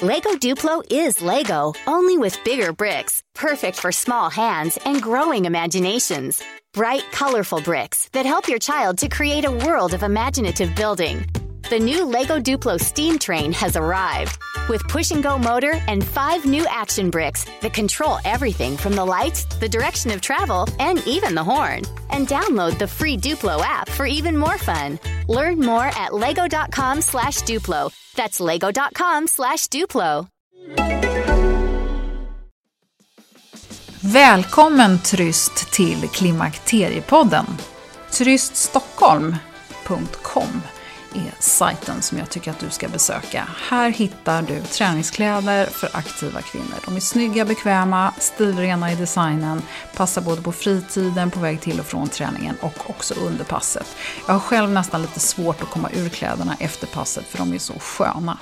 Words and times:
Lego 0.00 0.30
Duplo 0.34 0.80
is 0.92 1.20
Lego, 1.20 1.72
only 1.88 2.18
with 2.18 2.38
bigger 2.44 2.72
bricks, 2.72 3.24
perfect 3.34 3.76
for 3.76 3.90
small 3.90 4.30
hands 4.30 4.78
and 4.84 5.02
growing 5.02 5.44
imaginations. 5.44 6.40
Bright, 6.72 7.02
colorful 7.10 7.60
bricks 7.62 8.08
that 8.10 8.24
help 8.24 8.46
your 8.46 8.60
child 8.60 8.98
to 8.98 9.08
create 9.08 9.44
a 9.44 9.50
world 9.50 9.94
of 9.94 10.04
imaginative 10.04 10.72
building. 10.76 11.26
The 11.68 11.80
new 11.80 12.04
Lego 12.04 12.38
Duplo 12.38 12.78
steam 12.78 13.18
train 13.18 13.50
has 13.54 13.74
arrived 13.74 14.38
with 14.68 14.86
push 14.88 15.10
and 15.10 15.22
go 15.22 15.38
motor 15.38 15.74
and 15.88 16.04
five 16.04 16.44
new 16.44 16.66
action 16.68 17.08
bricks 17.10 17.46
that 17.60 17.72
control 17.72 18.18
everything 18.24 18.76
from 18.76 18.94
the 18.94 19.04
lights, 19.04 19.44
the 19.60 19.68
direction 19.68 20.10
of 20.10 20.20
travel, 20.20 20.68
and 20.78 21.06
even 21.06 21.34
the 21.34 21.44
horn. 21.44 21.82
And 22.10 22.28
download 22.28 22.78
the 22.78 22.86
free 22.86 23.16
Duplo 23.16 23.60
app 23.62 23.88
for 23.88 24.06
even 24.06 24.36
more 24.36 24.58
fun. 24.58 24.98
Learn 25.28 25.60
more 25.60 25.86
at 25.96 26.12
lego.com 26.12 27.00
slash 27.00 27.40
Duplo. 27.42 27.90
That's 28.14 28.40
lego.com 28.40 29.26
slash 29.26 29.68
Duplo. 29.68 30.28
Välkommen 34.02 34.98
Tryst 35.02 35.72
till 35.72 36.08
Klimakteriepodden. 36.08 37.46
Tryststockholm.com 38.10 40.62
är 41.14 41.34
sajten 41.38 42.02
som 42.02 42.18
jag 42.18 42.30
tycker 42.30 42.50
att 42.50 42.58
du 42.58 42.70
ska 42.70 42.88
besöka. 42.88 43.48
Här 43.68 43.90
hittar 43.90 44.42
du 44.42 44.60
träningskläder 44.60 45.66
för 45.66 45.90
aktiva 45.92 46.40
kvinnor. 46.42 46.74
De 46.84 46.96
är 46.96 47.00
snygga, 47.00 47.44
bekväma, 47.44 48.12
stilrena 48.18 48.92
i 48.92 48.94
designen, 48.94 49.62
passar 49.96 50.22
både 50.22 50.42
på 50.42 50.52
fritiden, 50.52 51.30
på 51.30 51.40
väg 51.40 51.60
till 51.60 51.80
och 51.80 51.86
från 51.86 52.08
träningen 52.08 52.56
och 52.60 52.90
också 52.90 53.14
under 53.14 53.44
passet. 53.44 53.86
Jag 54.26 54.34
har 54.34 54.40
själv 54.40 54.70
nästan 54.70 55.02
lite 55.02 55.20
svårt 55.20 55.62
att 55.62 55.70
komma 55.70 55.90
ur 55.94 56.08
kläderna 56.08 56.56
efter 56.60 56.86
passet 56.86 57.24
för 57.24 57.38
de 57.38 57.52
är 57.52 57.58
så 57.58 57.74
sköna. 57.78 58.38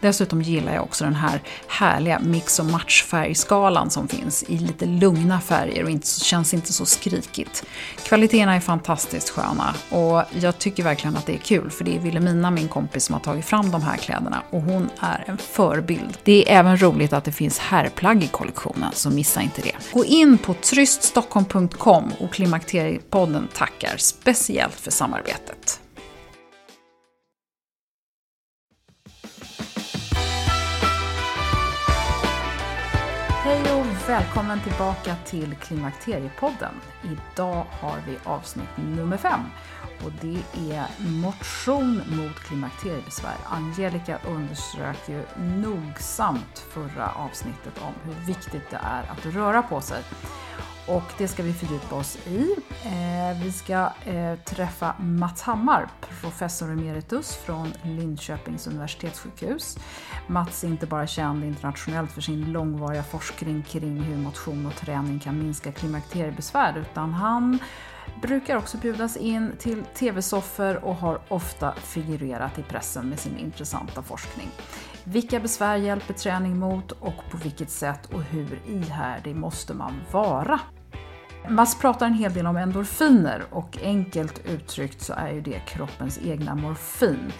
Dessutom 0.00 0.42
gillar 0.42 0.74
jag 0.74 0.82
också 0.82 1.04
den 1.04 1.14
här 1.14 1.42
härliga 1.68 2.18
mix 2.18 2.58
och 2.58 2.66
matchfärgskalan 2.66 3.90
som 3.90 4.08
finns 4.08 4.42
i 4.42 4.58
lite 4.58 4.86
lugna 4.86 5.40
färger 5.40 5.84
och 5.84 5.90
inte, 5.90 6.06
känns 6.06 6.54
inte 6.54 6.72
så 6.72 6.86
skrikigt. 6.86 7.64
Kvaliteterna 8.02 8.54
är 8.54 8.60
fantastiskt 8.60 9.30
sköna 9.30 9.74
och 9.90 10.22
jag 10.40 10.58
tycker 10.58 10.82
verkligen 10.82 11.16
att 11.16 11.26
det 11.26 11.34
är 11.34 11.38
kul 11.38 11.70
för 11.70 11.84
det 11.84 11.96
är 11.96 12.00
Wilhelmina, 12.18 12.50
min 12.50 12.68
kompis, 12.68 13.04
som 13.04 13.12
har 13.12 13.20
tagit 13.20 13.44
fram 13.44 13.70
de 13.70 13.82
här 13.82 13.96
kläderna 13.96 14.42
och 14.50 14.62
hon 14.62 14.90
är 15.00 15.24
en 15.26 15.38
förebild. 15.38 16.18
Det 16.22 16.50
är 16.50 16.58
även 16.58 16.82
roligt 16.82 17.12
att 17.12 17.24
det 17.24 17.32
finns 17.32 17.58
herrplagg 17.58 18.24
i 18.24 18.26
kollektionen, 18.26 18.92
så 18.92 19.10
missa 19.10 19.42
inte 19.42 19.62
det. 19.62 19.72
Gå 19.92 20.04
in 20.04 20.38
på 20.38 20.54
tryststockholm.com 20.54 22.12
och 22.20 22.32
Klimakteriepodden 22.32 23.48
tackar 23.54 23.96
speciellt 23.96 24.74
för 24.74 24.90
samarbetet. 24.90 25.80
Hej 33.48 33.72
och 33.72 34.08
välkommen 34.08 34.60
tillbaka 34.60 35.16
till 35.24 35.54
Klimakteriepodden. 35.54 36.74
Idag 37.02 37.66
har 37.70 37.96
vi 38.06 38.18
avsnitt 38.24 38.76
nummer 38.76 39.16
fem 39.16 39.40
och 40.04 40.12
det 40.20 40.42
är 40.72 41.10
motion 41.10 41.96
mot 41.96 42.34
klimakteriebesvär. 42.34 43.36
Angelica 43.44 44.18
underströk 44.28 45.08
ju 45.08 45.22
nogsamt 45.36 46.58
förra 46.58 47.12
avsnittet 47.12 47.78
om 47.80 47.92
hur 48.04 48.26
viktigt 48.26 48.70
det 48.70 48.80
är 48.82 49.02
att 49.02 49.26
röra 49.26 49.62
på 49.62 49.80
sig. 49.80 50.02
Och 50.88 51.12
det 51.18 51.28
ska 51.28 51.42
vi 51.42 51.52
fördjupa 51.52 51.94
oss 51.94 52.18
i. 52.26 52.54
Eh, 52.84 53.42
vi 53.42 53.52
ska 53.52 53.92
eh, 54.04 54.38
träffa 54.44 54.94
Mats 54.98 55.42
Hammar, 55.42 55.88
professor 56.20 56.72
emeritus 56.72 57.36
från 57.36 57.72
Linköpings 57.82 58.66
universitetssjukhus. 58.66 59.78
Mats 60.26 60.64
är 60.64 60.68
inte 60.68 60.86
bara 60.86 61.06
känd 61.06 61.44
internationellt 61.44 62.12
för 62.12 62.20
sin 62.20 62.52
långvariga 62.52 63.02
forskning 63.02 63.62
kring 63.62 64.02
hur 64.02 64.16
motion 64.16 64.66
och 64.66 64.76
träning 64.76 65.20
kan 65.20 65.38
minska 65.38 65.72
klimakteriebesvär, 65.72 66.78
utan 66.78 67.12
han 67.12 67.58
brukar 68.22 68.56
också 68.56 68.78
bjudas 68.78 69.16
in 69.16 69.52
till 69.58 69.84
tv-soffor 69.84 70.84
och 70.84 70.96
har 70.96 71.20
ofta 71.28 71.74
figurerat 71.74 72.58
i 72.58 72.62
pressen 72.62 73.08
med 73.08 73.18
sin 73.18 73.38
intressanta 73.38 74.02
forskning. 74.02 74.48
Vilka 75.04 75.40
besvär 75.40 75.76
hjälper 75.76 76.14
träning 76.14 76.58
mot 76.58 76.92
och 76.92 77.30
på 77.30 77.36
vilket 77.36 77.70
sätt 77.70 78.06
och 78.06 78.22
hur 78.22 78.60
ihärdig 78.66 79.36
måste 79.36 79.74
man 79.74 80.00
vara? 80.12 80.60
Mass 81.48 81.78
pratar 81.78 82.06
en 82.06 82.14
hel 82.14 82.32
del 82.32 82.46
om 82.46 82.56
endorfiner 82.56 83.44
och 83.50 83.78
enkelt 83.82 84.46
uttryckt 84.46 85.00
så 85.00 85.12
är 85.12 85.32
ju 85.32 85.40
det 85.40 85.58
kroppens 85.58 86.18
egna 86.24 86.54
morfin. 86.54 87.32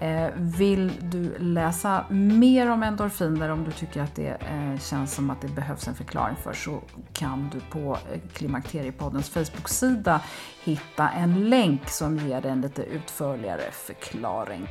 Eh, 0.00 0.30
vill 0.36 0.92
du 1.00 1.38
läsa 1.38 2.04
mer 2.10 2.70
om 2.70 2.82
endorfiner 2.82 3.50
om 3.50 3.64
du 3.64 3.72
tycker 3.72 4.02
att 4.02 4.14
det 4.14 4.28
eh, 4.28 4.78
känns 4.80 5.14
som 5.14 5.30
att 5.30 5.40
det 5.40 5.48
behövs 5.48 5.88
en 5.88 5.94
förklaring 5.94 6.36
för 6.36 6.52
så 6.52 6.82
kan 7.12 7.50
du 7.52 7.60
på 7.60 7.98
eh, 8.12 8.20
Klimakteriepoddens 8.32 9.30
Facebook-sida 9.30 10.20
hitta 10.64 11.08
en 11.08 11.50
länk 11.50 11.88
som 11.88 12.18
ger 12.18 12.40
dig 12.40 12.50
en 12.50 12.60
lite 12.60 12.82
utförligare 12.82 13.70
förklaring. 13.72 14.68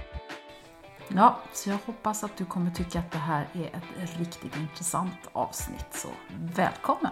Ja, 1.07 1.40
så 1.53 1.69
jag 1.69 1.78
hoppas 1.85 2.24
att 2.24 2.38
du 2.38 2.45
kommer 2.45 2.72
tycka 2.72 3.00
att 3.00 3.12
det 3.12 3.18
här 3.18 3.47
är 3.53 3.68
ett 4.03 4.19
riktigt 4.19 4.57
intressant 4.57 5.29
avsnitt, 5.34 5.88
så 5.91 6.09
välkommen! 6.56 7.12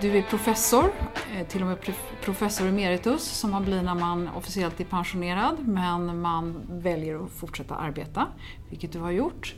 Du 0.00 0.18
är 0.18 0.22
professor, 0.22 0.92
eh, 1.36 1.46
till 1.46 1.60
och 1.62 1.66
med 1.68 1.78
professor 2.24 2.66
emeritus 2.68 3.22
som 3.22 3.50
man 3.50 3.64
blir 3.64 3.82
när 3.82 3.94
man 3.94 4.28
officiellt 4.28 4.80
är 4.80 4.84
pensionerad 4.84 5.68
men 5.68 6.20
man 6.20 6.60
väljer 6.70 7.24
att 7.24 7.30
fortsätta 7.30 7.74
arbeta, 7.74 8.26
vilket 8.70 8.92
du 8.92 8.98
har 8.98 9.10
gjort. 9.10 9.54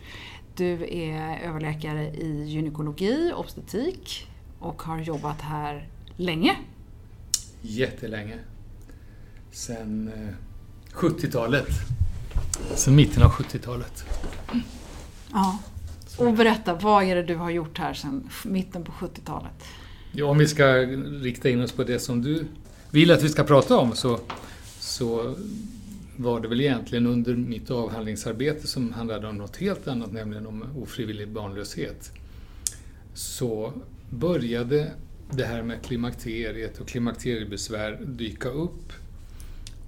Du 0.56 0.94
är 0.94 1.40
överläkare 1.44 2.06
i 2.06 2.44
gynekologi, 2.44 3.32
obstetrik 3.36 4.28
och 4.58 4.82
har 4.82 4.98
jobbat 4.98 5.40
här 5.40 5.88
länge. 6.16 6.56
Jättelänge. 7.62 8.38
Sen 9.50 10.10
70-talet. 10.92 11.68
Eh, 12.70 12.76
Sen 12.76 12.96
mitten 12.96 13.22
av 13.22 13.30
70-talet. 13.30 14.04
Ja. 15.32 15.58
Och 16.18 16.32
berätta, 16.32 16.74
vad 16.74 17.04
är 17.04 17.14
det 17.14 17.22
du 17.22 17.36
har 17.36 17.50
gjort 17.50 17.78
här 17.78 17.94
sedan 17.94 18.30
mitten 18.44 18.84
på 18.84 18.92
70-talet? 18.92 19.64
Ja, 20.12 20.26
om 20.26 20.38
vi 20.38 20.48
ska 20.48 20.76
rikta 21.22 21.48
in 21.48 21.62
oss 21.62 21.72
på 21.72 21.84
det 21.84 21.98
som 21.98 22.22
du 22.22 22.44
vill 22.90 23.10
att 23.10 23.22
vi 23.22 23.28
ska 23.28 23.44
prata 23.44 23.76
om 23.76 23.92
så, 23.92 24.20
så 24.78 25.34
var 26.16 26.40
det 26.40 26.48
väl 26.48 26.60
egentligen 26.60 27.06
under 27.06 27.34
mitt 27.34 27.70
avhandlingsarbete 27.70 28.66
som 28.66 28.92
handlade 28.92 29.28
om 29.28 29.36
något 29.36 29.56
helt 29.56 29.88
annat, 29.88 30.12
nämligen 30.12 30.46
om 30.46 30.64
ofrivillig 30.76 31.28
barnlöshet. 31.28 32.12
Så 33.14 33.72
började 34.10 34.92
det 35.30 35.44
här 35.44 35.62
med 35.62 35.82
klimakteriet 35.82 36.80
och 36.80 36.88
klimakteriebesvär 36.88 38.00
dyka 38.06 38.48
upp. 38.48 38.92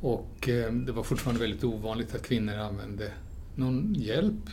Och 0.00 0.48
eh, 0.48 0.72
det 0.72 0.93
var 0.93 1.03
fortfarande 1.03 1.41
väldigt 1.41 1.64
ovanligt 1.64 2.14
att 2.14 2.26
kvinnor 2.26 2.54
använde 2.54 3.10
någon 3.54 3.94
hjälp, 3.94 4.50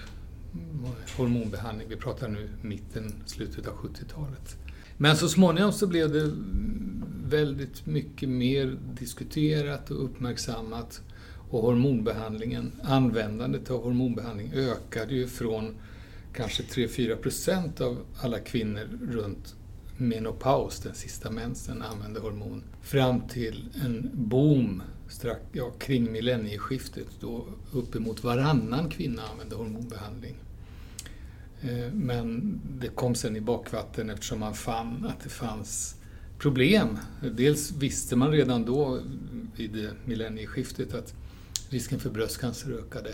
hormonbehandling. 1.18 1.90
Vi 1.90 1.96
pratar 1.96 2.28
nu 2.28 2.50
mitten, 2.62 3.14
slutet 3.26 3.68
av 3.68 3.74
70-talet. 3.74 4.58
Men 4.98 5.18
så 5.18 5.30
småningom 5.30 5.72
så 5.72 5.88
blev 5.88 6.14
det 6.14 6.32
väldigt 7.26 7.86
mycket 7.86 8.30
mer 8.30 8.78
diskuterat 9.00 9.92
och 9.92 10.06
uppmärksammat 10.06 11.02
och 11.50 11.62
hormonbehandlingen, 11.62 12.72
användandet 12.84 13.72
av 13.72 13.84
hormonbehandling 13.84 14.52
ökade 14.54 15.14
ju 15.14 15.28
från 15.28 15.76
kanske 16.34 16.64
3-4 16.64 17.16
procent 17.16 17.82
av 17.82 17.98
alla 18.22 18.40
kvinnor 18.40 19.00
runt 19.12 19.56
menopaus, 19.98 20.80
den 20.80 20.96
sista 20.96 21.32
mensen, 21.32 21.82
använde 21.82 22.20
hormon, 22.20 22.64
fram 22.82 23.28
till 23.28 23.70
en 23.86 24.10
boom 24.14 24.84
strax, 25.14 25.42
ja, 25.52 25.72
kring 25.80 26.12
millennieskiftet 26.12 27.08
då 27.20 27.46
uppemot 27.72 28.24
varannan 28.24 28.90
kvinna 28.90 29.22
använde 29.32 29.56
hormonbehandling. 29.56 30.36
Eh, 31.62 31.94
men 31.94 32.60
det 32.80 32.88
kom 32.88 33.16
sen 33.16 33.36
i 33.36 33.42
bakvatten 33.42 34.10
eftersom 34.10 34.40
man 34.40 34.54
fann 34.54 35.06
att 35.10 35.24
det 35.24 35.30
fanns 35.30 35.96
problem. 36.40 36.98
Dels 37.32 37.72
visste 37.72 38.16
man 38.16 38.32
redan 38.32 38.66
då 38.66 39.00
vid 39.56 39.90
millennieskiftet 40.06 40.94
att 40.94 41.14
risken 41.70 42.00
för 42.00 42.10
bröstcancer 42.10 42.72
ökade. 42.72 43.14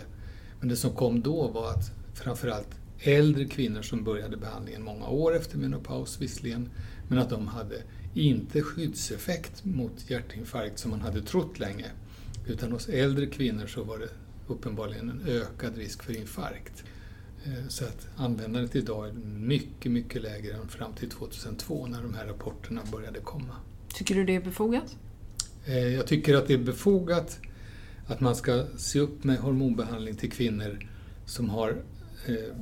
Men 0.60 0.68
det 0.68 0.76
som 0.76 0.94
kom 0.94 1.20
då 1.20 1.48
var 1.48 1.70
att 1.70 1.90
framförallt 2.14 2.68
äldre 2.98 3.44
kvinnor 3.44 3.82
som 3.82 4.04
började 4.04 4.36
behandlingen 4.36 4.82
många 4.82 5.08
år 5.08 5.36
efter 5.36 5.58
menopaus 5.58 6.20
visserligen, 6.20 6.68
men 7.10 7.18
att 7.18 7.30
de 7.30 7.48
hade 7.48 7.82
inte 8.14 8.62
skyddseffekt 8.62 9.64
mot 9.64 10.10
hjärtinfarkt 10.10 10.78
som 10.78 10.90
man 10.90 11.00
hade 11.00 11.22
trott 11.22 11.58
länge. 11.58 11.86
Utan 12.46 12.72
hos 12.72 12.88
äldre 12.88 13.26
kvinnor 13.26 13.66
så 13.66 13.84
var 13.84 13.98
det 13.98 14.08
uppenbarligen 14.46 15.10
en 15.10 15.22
ökad 15.26 15.76
risk 15.76 16.02
för 16.02 16.16
infarkt. 16.16 16.84
Eh, 17.44 17.68
så 17.68 17.84
att 17.84 18.08
användandet 18.16 18.76
idag 18.76 19.08
är 19.08 19.12
mycket, 19.38 19.92
mycket 19.92 20.22
lägre 20.22 20.54
än 20.54 20.68
fram 20.68 20.92
till 20.92 21.10
2002 21.10 21.86
när 21.86 22.02
de 22.02 22.14
här 22.14 22.26
rapporterna 22.26 22.82
började 22.92 23.20
komma. 23.20 23.54
Tycker 23.94 24.14
du 24.14 24.24
det 24.24 24.36
är 24.36 24.40
befogat? 24.40 24.96
Eh, 25.64 25.88
jag 25.88 26.06
tycker 26.06 26.34
att 26.34 26.46
det 26.46 26.54
är 26.54 26.58
befogat 26.58 27.40
att 28.06 28.20
man 28.20 28.36
ska 28.36 28.66
se 28.76 29.00
upp 29.00 29.24
med 29.24 29.38
hormonbehandling 29.38 30.14
till 30.14 30.32
kvinnor 30.32 30.88
som 31.26 31.50
har 31.50 31.82
eh, 32.26 32.56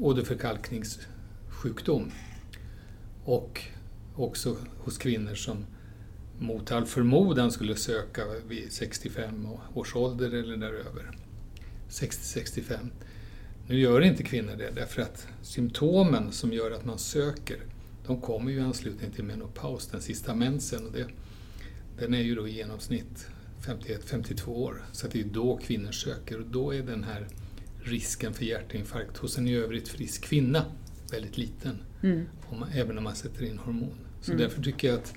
åderförkalkningssjukdom 0.00 2.10
och 3.24 3.62
också 4.16 4.56
hos 4.78 4.98
kvinnor 4.98 5.34
som 5.34 5.66
mot 6.38 6.72
all 6.72 6.86
förmodan 6.86 7.52
skulle 7.52 7.76
söka 7.76 8.22
vid 8.48 8.72
65 8.72 9.48
års 9.74 9.96
ålder 9.96 10.34
eller 10.34 10.56
däröver. 10.56 11.18
60-65. 11.90 12.90
Nu 13.66 13.78
gör 13.78 14.00
inte 14.00 14.22
kvinnor 14.22 14.56
det 14.56 14.70
därför 14.74 15.02
att 15.02 15.26
symptomen 15.42 16.32
som 16.32 16.52
gör 16.52 16.70
att 16.70 16.84
man 16.84 16.98
söker 16.98 17.58
de 18.06 18.20
kommer 18.20 18.50
ju 18.50 18.58
i 18.58 18.60
anslutning 18.60 19.10
till 19.10 19.24
menopaus, 19.24 19.86
den 19.86 20.00
sista 20.00 20.34
mensen. 20.34 20.86
Och 20.86 20.92
det, 20.92 21.06
den 21.98 22.14
är 22.14 22.22
ju 22.22 22.34
då 22.34 22.48
i 22.48 22.56
genomsnitt 22.56 23.26
51-52 23.62 24.48
år. 24.48 24.84
Så 24.92 25.06
det 25.06 25.20
är 25.20 25.24
då 25.24 25.56
kvinnor 25.56 25.92
söker 25.92 26.40
och 26.40 26.46
då 26.46 26.74
är 26.74 26.82
den 26.82 27.04
här 27.04 27.28
risken 27.82 28.34
för 28.34 28.44
hjärtinfarkt 28.44 29.16
hos 29.16 29.38
en 29.38 29.48
i 29.48 29.54
övrigt 29.54 29.88
frisk 29.88 30.24
kvinna 30.24 30.64
väldigt 31.10 31.38
liten. 31.38 31.82
Mm. 32.02 32.24
Om 32.48 32.60
man, 32.60 32.68
även 32.72 32.98
om 32.98 33.04
man 33.04 33.14
sätter 33.14 33.44
in 33.44 33.58
hormon. 33.58 33.94
Så 34.20 34.32
mm. 34.32 34.42
därför 34.42 34.62
tycker 34.62 34.88
jag 34.88 34.98
att 34.98 35.14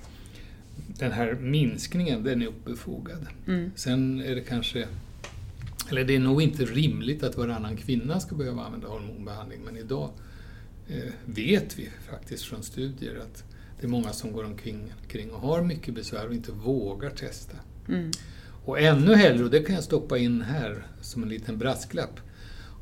den 0.98 1.12
här 1.12 1.34
minskningen, 1.34 2.22
den 2.22 2.42
är 2.42 2.48
obefogad. 2.48 3.26
Mm. 3.46 3.70
Sen 3.74 4.22
är 4.22 4.34
det 4.34 4.40
kanske, 4.40 4.88
eller 5.90 6.04
det 6.04 6.14
är 6.14 6.20
nog 6.20 6.42
inte 6.42 6.64
rimligt 6.64 7.22
att 7.22 7.36
varannan 7.36 7.76
kvinna 7.76 8.20
ska 8.20 8.34
behöva 8.34 8.62
använda 8.62 8.88
hormonbehandling, 8.88 9.60
men 9.64 9.76
idag 9.76 10.10
eh, 10.88 11.12
vet 11.24 11.78
vi 11.78 11.90
faktiskt 12.10 12.44
från 12.44 12.62
studier 12.62 13.18
att 13.18 13.44
det 13.80 13.86
är 13.86 13.90
många 13.90 14.12
som 14.12 14.32
går 14.32 14.44
omkring, 14.44 14.92
omkring 15.02 15.30
och 15.30 15.40
har 15.40 15.62
mycket 15.62 15.94
besvär 15.94 16.26
och 16.26 16.34
inte 16.34 16.52
vågar 16.52 17.10
testa. 17.10 17.56
Mm. 17.88 18.10
Och 18.64 18.80
ännu 18.80 19.14
hellre, 19.14 19.44
och 19.44 19.50
det 19.50 19.62
kan 19.62 19.74
jag 19.74 19.84
stoppa 19.84 20.18
in 20.18 20.42
här 20.42 20.86
som 21.00 21.22
en 21.22 21.28
liten 21.28 21.58
brasklapp, 21.58 22.20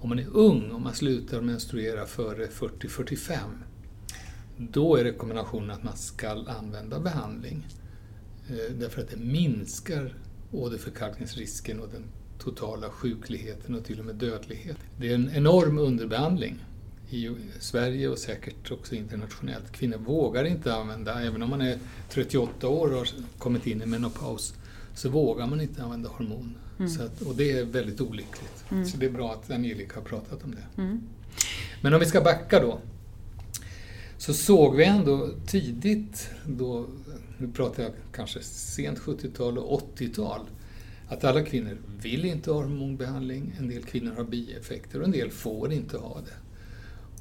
om 0.01 0.09
man 0.09 0.19
är 0.19 0.27
ung, 0.33 0.71
om 0.71 0.83
man 0.83 0.95
slutar 0.95 1.41
menstruera 1.41 2.07
före 2.07 2.47
40-45, 2.47 3.37
då 4.57 4.97
är 4.97 5.05
rekommendationen 5.05 5.71
att 5.71 5.85
man 5.85 5.97
ska 5.97 6.31
använda 6.31 7.01
behandling. 7.01 7.67
Eh, 8.49 8.77
därför 8.79 9.03
att 9.03 9.11
det 9.11 9.17
minskar 9.17 10.15
åderförkalkningsrisken 10.53 11.81
och 11.81 11.89
den 11.89 12.05
totala 12.39 12.91
sjukligheten 12.91 13.75
och 13.75 13.85
till 13.85 14.01
och 14.01 14.07
med 14.07 14.15
dödlighet. 14.15 14.77
Det 14.99 15.11
är 15.11 15.15
en 15.15 15.31
enorm 15.35 15.79
underbehandling 15.79 16.65
i 17.11 17.31
Sverige 17.61 18.09
och 18.09 18.19
säkert 18.19 18.71
också 18.71 18.95
internationellt. 18.95 19.73
Kvinnor 19.73 19.99
vågar 19.99 20.45
inte 20.45 20.75
använda, 20.75 21.23
även 21.23 21.43
om 21.43 21.51
man 21.51 21.61
är 21.61 21.79
38 22.09 22.69
år 22.69 22.93
och 22.93 22.99
har 22.99 23.09
kommit 23.39 23.67
in 23.67 23.83
i 23.83 23.87
menopaus, 23.87 24.55
så 24.95 25.09
vågar 25.09 25.47
man 25.47 25.61
inte 25.61 25.83
använda 25.83 26.09
hormon. 26.09 26.55
Mm. 26.79 26.91
Så 26.91 27.03
att, 27.03 27.23
och 27.23 27.35
det 27.35 27.53
är 27.53 27.65
väldigt 27.65 28.01
olyckligt. 28.01 28.65
Mm. 28.71 28.87
Så 28.87 28.97
det 28.97 29.07
är 29.07 29.11
bra 29.11 29.33
att 29.33 29.51
Angelica 29.51 30.01
har 30.01 30.05
pratat 30.05 30.45
om 30.45 30.55
det. 30.55 30.83
Mm. 30.83 31.03
Men 31.81 31.95
om 31.95 32.01
vi 32.01 32.07
ska 32.07 32.21
backa 32.21 32.61
då, 32.61 32.81
så 34.25 34.35
såg 34.35 34.77
vi 34.77 34.85
ändå 34.85 35.31
tidigt, 35.47 36.31
då, 36.47 36.87
nu 37.39 37.49
pratar 37.49 37.83
jag 37.83 37.93
kanske 38.13 38.43
sent 38.43 38.99
70-tal 38.99 39.59
och 39.59 39.99
80-tal, 39.99 40.41
att 41.09 41.25
alla 41.25 41.43
kvinnor 41.43 41.77
vill 42.03 42.25
inte 42.25 42.51
ha 42.51 42.63
hormonbehandling, 42.63 43.57
en 43.59 43.69
del 43.69 43.83
kvinnor 43.83 44.15
har 44.15 44.25
bieffekter 44.25 44.99
och 44.99 45.05
en 45.05 45.11
del 45.11 45.31
får 45.31 45.73
inte 45.73 45.97
ha 45.97 46.21
det. 46.21 46.37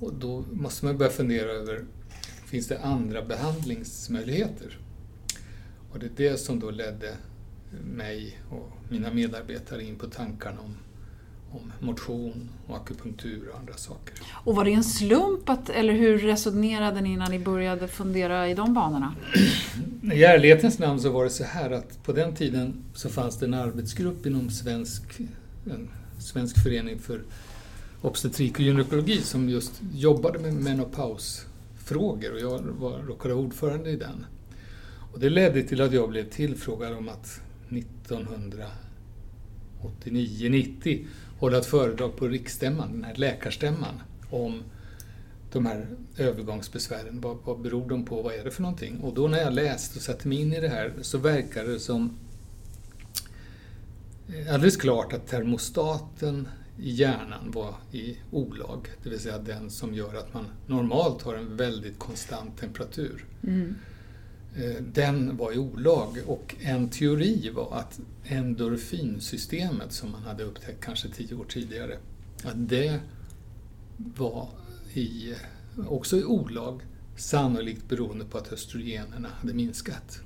Och 0.06 0.14
då 0.14 0.44
måste 0.52 0.86
man 0.86 0.98
börja 0.98 1.12
fundera 1.12 1.52
över, 1.52 1.86
finns 2.46 2.68
det 2.68 2.80
andra 2.80 3.26
behandlingsmöjligheter? 3.26 4.80
Och 5.92 6.00
det 6.00 6.06
är 6.06 6.32
det 6.32 6.38
som 6.38 6.60
då 6.60 6.72
ledde 6.72 7.18
mig 7.96 8.40
och 8.50 8.72
mina 8.90 9.14
medarbetare 9.14 9.84
in 9.84 9.96
på 9.96 10.08
tankarna 10.08 10.60
om, 10.60 10.78
om 11.54 11.88
motion 11.88 12.50
och 12.68 12.76
akupunktur 12.76 13.50
och 13.50 13.60
andra 13.60 13.74
saker. 13.74 14.16
Och 14.32 14.56
var 14.56 14.66
det 14.66 14.74
en 14.74 14.84
slump, 14.84 15.50
att, 15.50 15.70
eller 15.70 15.94
hur 15.94 16.18
resonerade 16.18 17.02
ni 17.02 17.14
innan 17.14 17.32
ni 17.32 17.40
började 17.40 17.88
fundera 17.88 18.50
i 18.50 18.54
de 18.54 18.74
banorna? 18.74 19.16
I 20.14 20.24
ärlighetens 20.24 20.80
namn 20.80 21.00
så 21.00 21.10
var 21.10 21.24
det 21.24 21.30
så 21.30 21.44
här 21.44 21.72
att 21.72 22.04
på 22.04 22.12
den 22.12 22.36
tiden 22.36 22.84
så 22.94 23.10
fanns 23.10 23.38
det 23.38 23.46
en 23.46 23.54
arbetsgrupp 23.54 24.26
inom 24.26 24.50
svensk, 24.50 25.04
en 25.66 25.90
svensk 26.20 26.64
förening 26.64 27.00
för 27.00 27.22
obstetrik 28.02 28.54
och 28.54 28.62
gynekologi 28.62 29.22
som 29.22 29.50
just 29.50 29.82
jobbade 29.94 30.40
med 30.40 30.54
menopausfrågor 30.54 32.34
och 32.34 32.40
jag 32.40 32.60
var, 32.80 32.98
råkade 32.98 33.34
vara 33.34 33.46
ordförande 33.46 33.90
i 33.90 33.96
den. 33.96 34.26
Och 35.14 35.20
det 35.20 35.30
ledde 35.30 35.64
till 35.64 35.82
att 35.82 35.94
jag 35.94 36.10
blev 36.10 36.30
tillfrågad 36.30 36.94
om 36.94 37.10
att 37.10 37.42
1989-90 40.04 41.06
hålla 41.40 41.58
ett 41.58 41.66
föredrag 41.66 42.16
på 42.16 42.28
riksstämman, 42.28 42.92
den 42.92 43.04
här 43.04 43.16
läkarstämman, 43.16 44.02
om 44.30 44.64
de 45.52 45.66
här 45.66 45.88
övergångsbesvären. 46.18 47.22
Vad, 47.22 47.38
vad 47.44 47.62
beror 47.62 47.90
de 47.90 48.06
på? 48.06 48.22
Vad 48.22 48.34
är 48.34 48.44
det 48.44 48.52
för 48.52 48.62
någonting? 48.62 49.00
Och 49.00 49.14
då 49.14 49.28
när 49.28 49.38
jag 49.38 49.54
läste 49.54 50.00
och 50.00 50.04
satte 50.04 50.28
mig 50.28 50.42
in 50.42 50.54
i 50.54 50.60
det 50.60 50.70
här 50.70 50.94
så 51.02 51.18
verkar 51.18 51.64
det 51.64 51.80
som 51.80 52.18
eh, 54.28 54.54
alldeles 54.54 54.78
klart 54.78 55.14
att 55.14 55.28
termostaten 55.28 56.48
i 56.80 56.92
hjärnan 56.92 57.52
var 57.52 57.76
i 57.92 58.18
olag, 58.32 58.88
det 59.04 59.10
vill 59.10 59.20
säga 59.20 59.38
den 59.38 59.70
som 59.70 59.94
gör 59.94 60.16
att 60.16 60.34
man 60.34 60.46
normalt 60.68 61.22
har 61.22 61.36
en 61.36 61.58
väldigt 61.58 62.00
konstant 62.00 62.58
temperatur. 62.58 63.26
Mm. 63.44 63.76
Eh, 64.56 64.84
den 64.94 65.38
var 65.38 65.54
i 65.54 65.58
olag 65.58 66.18
och 66.28 66.56
en 66.60 66.90
teori 66.90 67.50
var 67.50 67.78
att 67.78 68.00
endorfinsystemet 68.24 69.92
som 69.92 70.12
man 70.12 70.24
hade 70.24 70.44
upptäckt 70.44 70.84
kanske 70.84 71.10
tio 71.10 71.36
år 71.36 71.46
tidigare, 71.50 71.98
att 72.44 72.70
det 72.70 73.00
var 73.98 74.50
i, 74.94 75.34
också 75.88 76.18
i 76.18 76.24
olag, 76.24 76.82
sannolikt 77.18 77.90
beroende 77.90 78.26
på 78.26 78.38
att 78.38 78.54
östrogenerna 78.54 79.30
hade 79.30 79.54
minskat. 79.54 80.20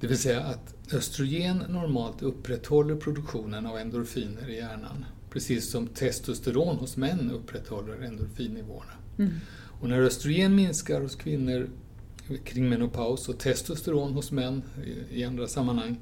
Det 0.00 0.06
vill 0.06 0.18
säga 0.18 0.40
att 0.40 0.74
östrogen 0.92 1.56
normalt 1.68 2.22
upprätthåller 2.22 2.96
produktionen 2.96 3.66
av 3.66 3.78
endorfiner 3.78 4.48
i 4.50 4.56
hjärnan, 4.56 5.04
precis 5.30 5.70
som 5.70 5.86
testosteron 5.86 6.76
hos 6.76 6.96
män 6.96 7.30
upprätthåller 7.30 8.02
endorfinnivåerna. 8.02 8.92
Mm. 9.18 9.30
Och 9.80 9.88
när 9.88 10.00
östrogen 10.00 10.56
minskar 10.56 11.00
hos 11.00 11.16
kvinnor 11.16 11.70
kring 12.44 12.68
menopaus 12.68 13.28
och 13.28 13.38
testosteron 13.38 14.12
hos 14.12 14.32
män 14.32 14.62
i 15.10 15.24
andra 15.24 15.48
sammanhang 15.48 16.00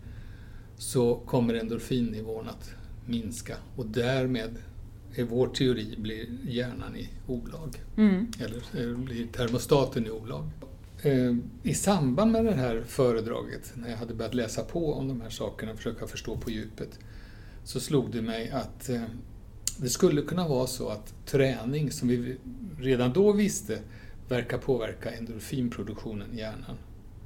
så 0.78 1.14
kommer 1.14 1.54
endorfinnivån 1.54 2.48
att 2.48 2.70
minska 3.06 3.56
och 3.76 3.86
därmed 3.86 4.56
är 5.14 5.24
vår 5.24 5.46
teori 5.46 5.94
blir 5.98 6.26
hjärnan 6.44 6.96
i 6.96 7.08
olag. 7.26 7.82
Mm. 7.96 8.26
Eller 8.40 8.94
blir 8.94 9.26
termostaten 9.26 10.06
i 10.06 10.10
olag. 10.10 10.50
Eh, 11.02 11.36
I 11.62 11.74
samband 11.74 12.32
med 12.32 12.44
det 12.44 12.52
här 12.52 12.82
föredraget, 12.86 13.72
när 13.74 13.90
jag 13.90 13.96
hade 13.96 14.14
börjat 14.14 14.34
läsa 14.34 14.64
på 14.64 14.94
om 14.94 15.08
de 15.08 15.20
här 15.20 15.30
sakerna 15.30 15.72
och 15.72 15.76
försöka 15.76 16.06
förstå 16.06 16.36
på 16.36 16.50
djupet, 16.50 16.98
så 17.64 17.80
slog 17.80 18.12
det 18.12 18.22
mig 18.22 18.50
att 18.50 18.88
eh, 18.88 19.02
det 19.78 19.88
skulle 19.88 20.22
kunna 20.22 20.48
vara 20.48 20.66
så 20.66 20.88
att 20.88 21.14
träning, 21.26 21.90
som 21.90 22.08
vi 22.08 22.36
redan 22.78 23.12
då 23.12 23.32
visste 23.32 23.78
verkar 24.28 24.58
påverka 24.58 25.10
endorfinproduktionen 25.10 26.34
i 26.34 26.36
hjärnan, 26.36 26.76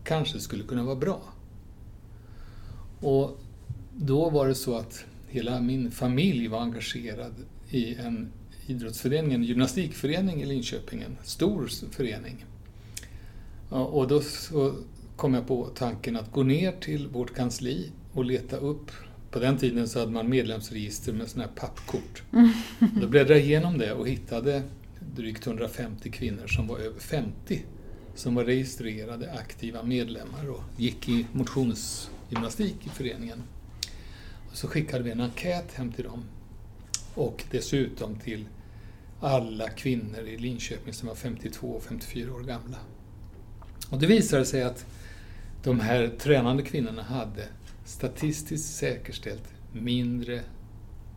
kanske 0.04 0.40
skulle 0.40 0.64
kunna 0.64 0.84
vara 0.84 0.96
bra. 0.96 1.22
Och 3.00 3.40
då 3.96 4.30
var 4.30 4.48
det 4.48 4.54
så 4.54 4.76
att 4.76 5.04
hela 5.28 5.60
min 5.60 5.90
familj 5.90 6.48
var 6.48 6.60
engagerad 6.60 7.34
i 7.70 7.94
en 7.94 8.32
idrottsförening, 8.66 9.32
en 9.32 9.44
gymnastikförening 9.44 10.42
i 10.42 10.46
Linköping, 10.46 11.02
en 11.02 11.16
stor 11.22 11.68
förening. 11.90 12.44
Och 13.68 14.08
då 14.08 14.22
kom 15.16 15.34
jag 15.34 15.46
på 15.46 15.68
tanken 15.74 16.16
att 16.16 16.32
gå 16.32 16.42
ner 16.42 16.72
till 16.72 17.08
vårt 17.08 17.34
kansli 17.34 17.90
och 18.12 18.24
leta 18.24 18.56
upp 18.56 18.90
på 19.30 19.38
den 19.38 19.58
tiden 19.58 19.88
så 19.88 19.98
hade 19.98 20.12
man 20.12 20.28
medlemsregister 20.28 21.12
med 21.12 21.28
sådana 21.28 21.48
här 21.48 21.56
pappkort. 21.56 22.22
Då 23.00 23.06
bläddrade 23.06 23.38
jag 23.40 23.48
igenom 23.48 23.78
det 23.78 23.92
och 23.92 24.08
hittade 24.08 24.62
drygt 25.00 25.46
150 25.46 26.10
kvinnor 26.10 26.46
som 26.46 26.66
var 26.66 26.78
över 26.78 27.00
50 27.00 27.64
som 28.14 28.34
var 28.34 28.44
registrerade 28.44 29.32
aktiva 29.32 29.82
medlemmar 29.82 30.50
och 30.50 30.62
gick 30.76 31.08
i 31.08 31.26
motionsgymnastik 31.32 32.86
i 32.86 32.88
föreningen. 32.88 33.42
Och 34.50 34.56
så 34.56 34.68
skickade 34.68 35.04
vi 35.04 35.10
en 35.10 35.20
enkät 35.20 35.74
hem 35.74 35.92
till 35.92 36.04
dem 36.04 36.24
och 37.14 37.44
dessutom 37.50 38.16
till 38.16 38.46
alla 39.20 39.68
kvinnor 39.68 40.20
i 40.20 40.36
Linköping 40.36 40.94
som 40.94 41.08
var 41.08 41.14
52 41.14 41.66
och 41.66 41.82
54 41.82 42.34
år 42.34 42.40
gamla. 42.40 42.78
Och 43.90 43.98
det 43.98 44.06
visade 44.06 44.44
sig 44.44 44.62
att 44.62 44.86
de 45.62 45.80
här 45.80 46.12
tränande 46.18 46.62
kvinnorna 46.62 47.02
hade 47.02 47.48
statistiskt 47.84 48.74
säkerställt 48.74 49.48
mindre 49.72 50.40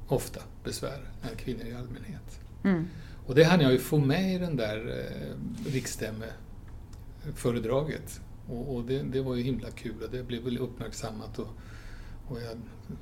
ofta 0.07 0.41
besvär 0.63 1.01
än 1.21 1.37
kvinnor 1.37 1.65
i 1.65 1.73
allmänhet. 1.73 2.39
Mm. 2.63 2.87
Och 3.25 3.35
det 3.35 3.43
hann 3.43 3.61
jag 3.61 3.71
ju 3.71 3.79
få 3.79 3.97
med 3.97 4.35
i 4.35 4.37
den 4.37 4.55
där 4.55 4.77
eh, 4.77 4.85
riksstämmeföredraget. 5.71 8.19
Och, 8.49 8.75
och 8.75 8.83
det, 8.83 9.03
det, 9.03 9.21
var 9.21 9.35
ju 9.35 9.43
himla 9.43 9.71
kul 9.71 10.03
och 10.03 10.09
det 10.11 10.23
blev 10.23 10.43
väl 10.43 10.57
uppmärksammat 10.57 11.39
och, 11.39 11.47
och 12.27 12.37
jag 12.41 12.57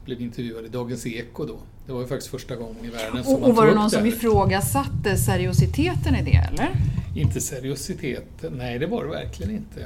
blev 0.06 0.22
intervjuad 0.22 0.66
i 0.66 0.68
Dagens 0.68 1.06
Eko 1.06 1.46
då. 1.46 1.60
Det 1.86 1.92
var 1.92 2.02
ju 2.02 2.08
faktiskt 2.08 2.32
första 2.32 2.56
gången 2.56 2.86
i 2.86 2.90
världen 2.90 3.24
som 3.24 3.34
Och, 3.34 3.42
man 3.42 3.50
och 3.50 3.56
var 3.56 3.68
det 3.68 3.76
någon 3.76 3.90
som 3.90 4.06
ifrågasatte 4.06 5.18
seriositeten 5.18 6.16
i 6.16 6.24
det, 6.24 6.48
eller? 6.52 6.70
Inte 7.16 7.42
seriositet, 7.42 8.44
nej 8.52 8.80
det 8.80 8.88
var 8.88 9.04
det 9.04 9.10
verkligen 9.10 9.52
inte. 9.52 9.86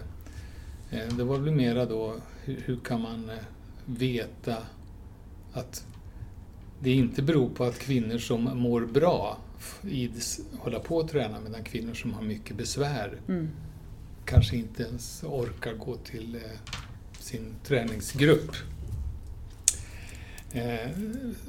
Eh, 0.92 1.08
Det 1.18 1.24
var 1.24 1.38
väl 1.38 1.56
mera 1.56 1.86
då, 1.86 2.16
hur, 2.44 2.62
hur 2.66 2.78
kan 2.78 3.02
man 3.02 3.30
eh, 3.30 3.36
veta 3.86 4.56
att 5.54 5.86
det 6.80 6.92
inte 6.92 7.22
beror 7.22 7.50
på 7.50 7.64
att 7.64 7.80
kvinnor 7.80 8.18
som 8.18 8.44
mår 8.44 8.82
bra 8.82 9.38
ids 9.84 10.40
hålla 10.60 10.80
på 10.80 11.00
att 11.00 11.08
träna 11.10 11.40
medan 11.40 11.64
kvinnor 11.64 11.94
som 11.94 12.14
har 12.14 12.22
mycket 12.22 12.56
besvär 12.58 13.20
Mm. 13.28 13.50
kanske 14.26 14.58
inte 14.58 14.84
ens 14.84 15.24
orkar 15.24 15.74
gå 15.74 15.96
till 15.96 16.36
eh, 16.36 16.42
sin 17.20 17.56
träningsgrupp. 17.64 18.52
Eh, 20.52 20.90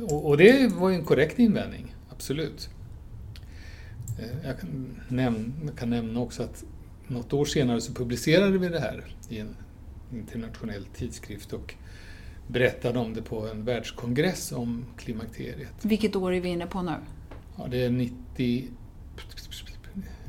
och, 0.01 0.27
och 0.27 0.37
det 0.37 0.73
var 0.73 0.89
ju 0.91 0.95
en 0.97 1.05
korrekt 1.05 1.39
invändning, 1.39 1.95
absolut. 2.11 2.69
Eh, 4.19 4.47
jag 4.49 4.61
kan, 4.61 5.01
näm 5.09 5.53
jag 5.67 5.77
kan 5.79 5.91
nämna 5.91 6.21
också 6.21 6.43
att 6.43 6.65
något 7.09 7.33
år 7.33 7.45
senare 7.45 7.81
så 7.81 7.93
publicerade 7.93 8.59
vi 8.59 8.69
det 8.69 8.81
här 8.81 9.05
i 9.29 9.39
en 9.39 9.57
internationell 10.13 10.85
tidskrift 10.85 11.53
och 11.53 11.75
berättade 12.49 12.99
om 12.99 13.15
det 13.15 13.23
på 13.23 13.47
en 13.49 13.65
världskongress 13.65 14.53
om 14.53 14.85
klimakteriet. 14.97 15.73
Vilket 15.83 16.17
år 16.17 16.33
är 16.33 16.41
vi 16.41 16.49
inne 16.49 16.67
på 16.67 16.83
nu? 16.83 16.93
Ja, 17.59 17.67
det 17.71 17.85
är 17.85 17.91
90... 17.91 18.69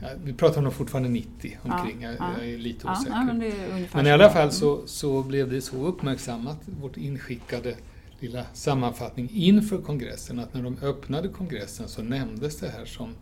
Ja, 0.02 0.08
vi 0.24 0.34
pratar 0.34 0.62
nog 0.62 0.74
fortfarande 0.74 1.10
90 1.10 1.58
omkring, 1.64 2.02
Ja, 2.02 2.10
jag, 2.10 2.20
ja. 2.20 2.34
jag 2.38 2.50
är 2.50 2.58
lite 2.58 2.88
osäker. 2.88 3.12
ja, 3.12 3.24
men, 3.24 3.52
Men 3.94 4.08
i 4.08 4.12
alla 4.12 4.30
fall 4.30 4.52
så, 4.52 4.88
så 4.88 5.24
blev 5.24 5.50
det 5.50 5.62
så 5.62 5.86
uppmärksammat, 5.86 6.58
vårt 6.82 6.98
inskickade 6.98 7.76
lilla 8.20 8.46
sammanfattning 8.54 9.30
inför 9.34 9.78
kongressen, 9.82 10.40
att 10.40 10.54
när 10.54 10.64
de 10.64 10.78
öppnade 10.82 11.28
kongressen 11.28 11.88
så 11.88 12.02
nämndes 12.02 12.60
det 12.60 12.70
här 12.70 12.86
som 12.86 13.14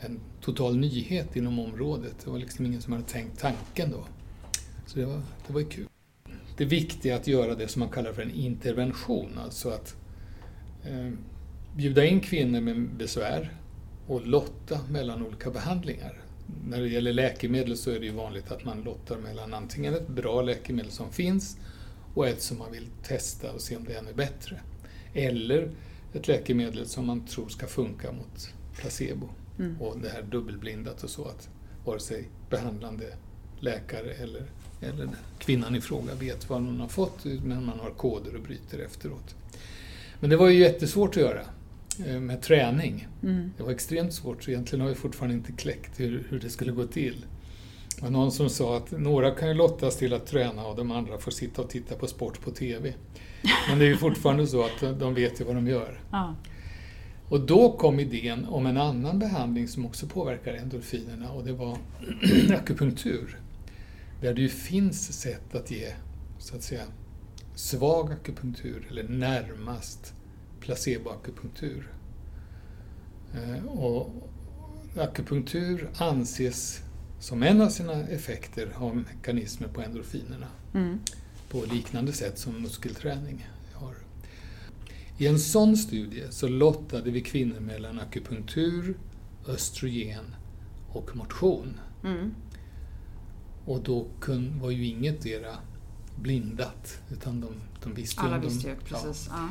en 0.00 0.20
total 0.40 0.76
nyhet 0.76 1.36
inom 1.36 1.58
området. 1.58 2.14
Det 2.24 2.30
var 2.30 2.38
liksom 2.38 2.66
ingen 2.66 2.80
som 2.80 2.92
hade 2.92 3.04
tänkt 3.04 3.40
tanken 3.40 3.90
då. 3.90 4.04
Så 4.86 4.98
det 4.98 5.06
var, 5.06 5.20
det 5.46 5.52
var 5.52 5.62
kul. 5.62 5.86
Det 6.56 6.64
viktiga 6.64 7.14
är 7.14 7.20
att 7.20 7.26
göra 7.26 7.54
det 7.54 7.68
som 7.68 7.80
man 7.80 7.88
kallar 7.88 8.12
för 8.12 8.22
en 8.22 8.30
intervention, 8.30 9.38
alltså 9.44 9.68
att 9.68 9.96
eh, 10.84 11.12
bjuda 11.78 12.04
in 12.04 12.20
kvinnor 12.20 12.60
med 12.60 12.88
besvär 12.88 13.52
och 14.06 14.26
lotta 14.26 14.80
mellan 14.90 15.26
olika 15.26 15.50
behandlingar. 15.50 16.20
När 16.68 16.80
det 16.80 16.88
gäller 16.88 17.12
läkemedel 17.12 17.76
så 17.76 17.90
är 17.90 18.00
det 18.00 18.06
ju 18.06 18.12
vanligt 18.12 18.52
att 18.52 18.64
man 18.64 18.82
lottar 18.82 19.18
mellan 19.18 19.54
antingen 19.54 19.94
ett 19.94 20.08
bra 20.08 20.42
läkemedel 20.42 20.90
som 20.90 21.12
finns 21.12 21.58
och 22.14 22.28
ett 22.28 22.42
som 22.42 22.58
man 22.58 22.72
vill 22.72 22.86
testa 23.02 23.52
och 23.52 23.60
se 23.60 23.76
om 23.76 23.84
det 23.84 23.94
är 23.94 23.98
ännu 23.98 24.12
bättre. 24.12 24.60
Eller 25.14 25.70
ett 26.12 26.28
läkemedel 26.28 26.86
som 26.86 27.06
man 27.06 27.26
tror 27.26 27.48
ska 27.48 27.66
funka 27.66 28.12
mot 28.12 28.54
placebo. 28.80 29.28
Mm. 29.58 29.80
Och 29.80 29.98
det 29.98 30.08
här 30.08 30.22
dubbelblindat 30.22 31.04
och 31.04 31.10
så 31.10 31.24
att 31.24 31.48
vare 31.84 32.00
sig 32.00 32.28
behandlande 32.50 33.04
läkare 33.60 34.12
eller, 34.12 34.46
eller 34.80 35.08
kvinnan 35.38 35.76
i 35.76 35.80
fråga 35.80 36.14
vet 36.14 36.50
vad 36.50 36.62
hon 36.62 36.80
har 36.80 36.88
fått 36.88 37.24
men 37.24 37.64
man 37.64 37.80
har 37.80 37.90
koder 37.90 38.34
och 38.36 38.42
bryter 38.42 38.78
efteråt. 38.78 39.34
Men 40.20 40.30
det 40.30 40.36
var 40.36 40.48
ju 40.48 40.58
jättesvårt 40.58 41.10
att 41.10 41.22
göra 41.22 41.44
med 41.98 42.42
träning. 42.42 43.08
Mm. 43.22 43.52
Det 43.56 43.62
var 43.62 43.70
extremt 43.70 44.14
svårt, 44.14 44.44
så 44.44 44.50
egentligen 44.50 44.80
har 44.80 44.88
vi 44.88 44.94
fortfarande 44.94 45.36
inte 45.36 45.52
kläckt 45.52 46.00
hur, 46.00 46.26
hur 46.30 46.40
det 46.40 46.50
skulle 46.50 46.72
gå 46.72 46.86
till. 46.86 47.24
Det 47.96 48.02
var 48.02 48.10
någon 48.10 48.32
som 48.32 48.50
sa 48.50 48.76
att 48.76 48.90
några 48.90 49.30
kan 49.30 49.48
ju 49.48 49.54
lottas 49.54 49.96
till 49.96 50.12
att 50.12 50.26
träna 50.26 50.66
och 50.66 50.76
de 50.76 50.90
andra 50.90 51.18
får 51.18 51.30
sitta 51.30 51.62
och 51.62 51.70
titta 51.70 51.94
på 51.94 52.06
sport 52.06 52.40
på 52.40 52.50
TV. 52.50 52.94
Men 53.68 53.78
det 53.78 53.84
är 53.84 53.88
ju 53.88 53.96
fortfarande 53.96 54.46
så 54.46 54.64
att 54.64 55.00
de 55.00 55.14
vet 55.14 55.40
ju 55.40 55.44
vad 55.44 55.54
de 55.54 55.66
gör. 55.66 56.00
Ja. 56.10 56.34
Och 57.28 57.40
då 57.40 57.72
kom 57.72 58.00
idén 58.00 58.44
om 58.44 58.66
en 58.66 58.76
annan 58.76 59.18
behandling 59.18 59.68
som 59.68 59.86
också 59.86 60.06
påverkar 60.06 60.54
endorfinerna 60.54 61.30
och 61.30 61.44
det 61.44 61.52
var 61.52 61.78
akupunktur. 62.54 63.38
Där 64.20 64.34
det 64.34 64.40
ju 64.40 64.48
finns 64.48 65.20
sätt 65.20 65.54
att 65.54 65.70
ge, 65.70 65.92
så 66.38 66.56
att 66.56 66.62
säga, 66.62 66.82
svag 67.54 68.12
akupunktur 68.12 68.86
eller 68.90 69.08
närmast 69.08 70.14
placeboakupunktur. 70.60 71.92
Eh, 73.34 73.64
Och 73.66 74.12
akupunktur 74.96 75.90
anses 75.98 76.80
som 77.20 77.42
en 77.42 77.60
av 77.60 77.68
sina 77.68 77.92
effekter 77.92 78.70
ha 78.74 78.92
mekanismer 78.94 79.68
på 79.68 79.80
endorfinerna 79.82 80.46
Mm. 80.74 80.98
på 81.50 81.64
liknande 81.72 82.12
sätt 82.12 82.38
som 82.38 82.62
muskelträning 82.62 83.46
har. 83.74 83.94
I 85.18 85.26
en 85.26 85.38
sån 85.38 85.76
studie 85.76 86.24
så 86.30 86.48
lottade 86.48 87.10
vi 87.10 87.20
kvinnor 87.20 87.60
mellan 87.60 87.98
akupunktur, 88.00 88.98
östrogen 89.48 90.34
och 90.92 91.16
motion. 91.16 91.80
Mm. 92.04 92.34
Och 93.64 93.82
då 93.82 94.06
kun, 94.20 94.60
var 94.60 94.70
ju 94.70 94.86
inget 94.86 95.20
dera 95.22 95.56
blindat, 96.22 97.00
utan 97.12 97.40
de, 97.40 97.52
de 97.82 97.94
visste 97.94 98.20
Alla 98.20 98.34
om 98.36 98.40
de, 98.40 98.48
visste 98.48 98.68
ju, 98.68 98.74
precis. 98.84 99.26
Ja. 99.30 99.36
Ja. 99.36 99.48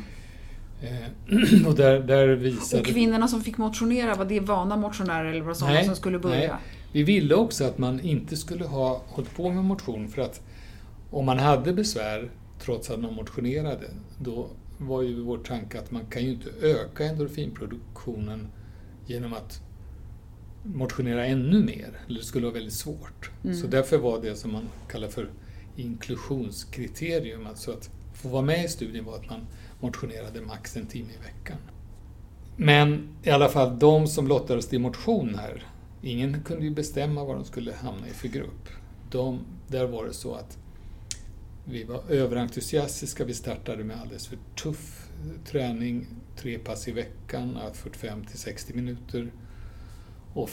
Eh, 0.82 1.68
och 1.68 1.76
där, 1.76 2.00
där 2.00 2.28
visade... 2.28 2.82
Och 2.82 2.88
kvinnorna 2.88 3.28
som 3.28 3.42
fick 3.42 3.58
motionera, 3.58 4.16
var 4.16 4.26
det 4.26 4.40
vana 4.40 4.78
motionärer 4.78 5.26
eller 5.26 5.42
var 5.42 5.50
det 5.50 5.56
sådana 5.56 5.84
som 5.84 5.96
skulle 5.96 6.20
börja? 6.20 6.40
nej. 6.40 6.52
Vi 6.92 7.04
ville 7.04 7.36
också 7.36 7.64
att 7.64 7.78
man 7.78 8.00
inte 8.00 8.38
skulle 8.38 8.66
ha 8.66 9.02
hållit 9.08 9.36
på 9.36 9.50
med 9.50 9.64
motion 9.64 10.08
för 10.08 10.22
att 10.22 10.42
om 11.12 11.26
man 11.26 11.40
hade 11.40 11.74
besvär 11.74 12.30
trots 12.60 12.90
att 12.90 13.00
man 13.00 13.14
motionerade, 13.14 13.90
då 14.20 14.48
var 14.78 15.02
ju 15.02 15.22
vår 15.22 15.38
tanke 15.38 15.80
att 15.80 15.92
man 15.92 16.06
kan 16.06 16.24
ju 16.24 16.30
inte 16.30 16.50
öka 16.62 17.06
endorfinproduktionen 17.06 18.48
genom 19.06 19.34
att 19.34 19.62
motionera 20.64 21.26
ännu 21.26 21.64
mer. 21.64 22.00
Eller 22.08 22.20
det 22.20 22.26
skulle 22.26 22.46
vara 22.46 22.54
väldigt 22.54 22.74
svårt. 22.74 23.32
Mm. 23.44 23.56
Så 23.56 23.68
därför 23.68 23.98
var 23.98 24.22
det 24.22 24.36
som 24.36 24.52
man 24.52 24.70
kallar 24.92 25.08
för 25.08 25.30
inklusionskriterium, 25.76 27.48
alltså 27.48 27.72
att 27.72 27.90
få 28.14 28.30
vara 28.30 28.42
med 28.42 28.66
i 28.66 28.68
studien 28.68 29.06
var 29.06 29.16
att 29.16 29.30
man 29.30 29.48
motionerade 29.80 30.42
max 30.42 30.78
en 30.78 30.86
timme 30.86 31.10
i 31.14 31.26
veckan. 31.26 31.58
Men 32.56 33.10
i 33.24 33.30
alla 33.30 33.50
fall, 33.50 33.80
de 33.80 34.08
som 34.08 34.28
lottades 34.28 34.68
till 34.68 34.80
motion 34.80 35.36
här, 35.36 35.64
ingen 36.02 36.44
kunde 36.44 36.66
ju 36.66 36.72
bestämma 36.72 37.24
vad 37.24 37.36
de 37.36 37.46
skulle 37.46 37.74
hamna 37.74 38.08
i 38.08 38.12
för 38.12 38.28
grupp. 38.28 38.70
De, 39.12 39.40
där 39.68 39.88
var 39.88 40.06
det 40.06 40.14
så 40.14 40.36
att 40.36 40.58
vi 41.66 41.84
var 41.84 42.04
överentusiastiska, 42.10 43.26
vi 43.26 43.34
startade 43.34 43.84
med 43.84 44.02
alldeles 44.02 44.28
för 44.28 44.38
tuff 44.64 45.10
träning, 45.46 46.08
tre 46.36 46.58
pass 46.58 46.88
i 46.88 46.92
veckan, 46.92 47.60
45 47.74 48.26
till 48.26 48.38
60 48.38 48.74
minuter. 48.74 49.32
Och 50.34 50.50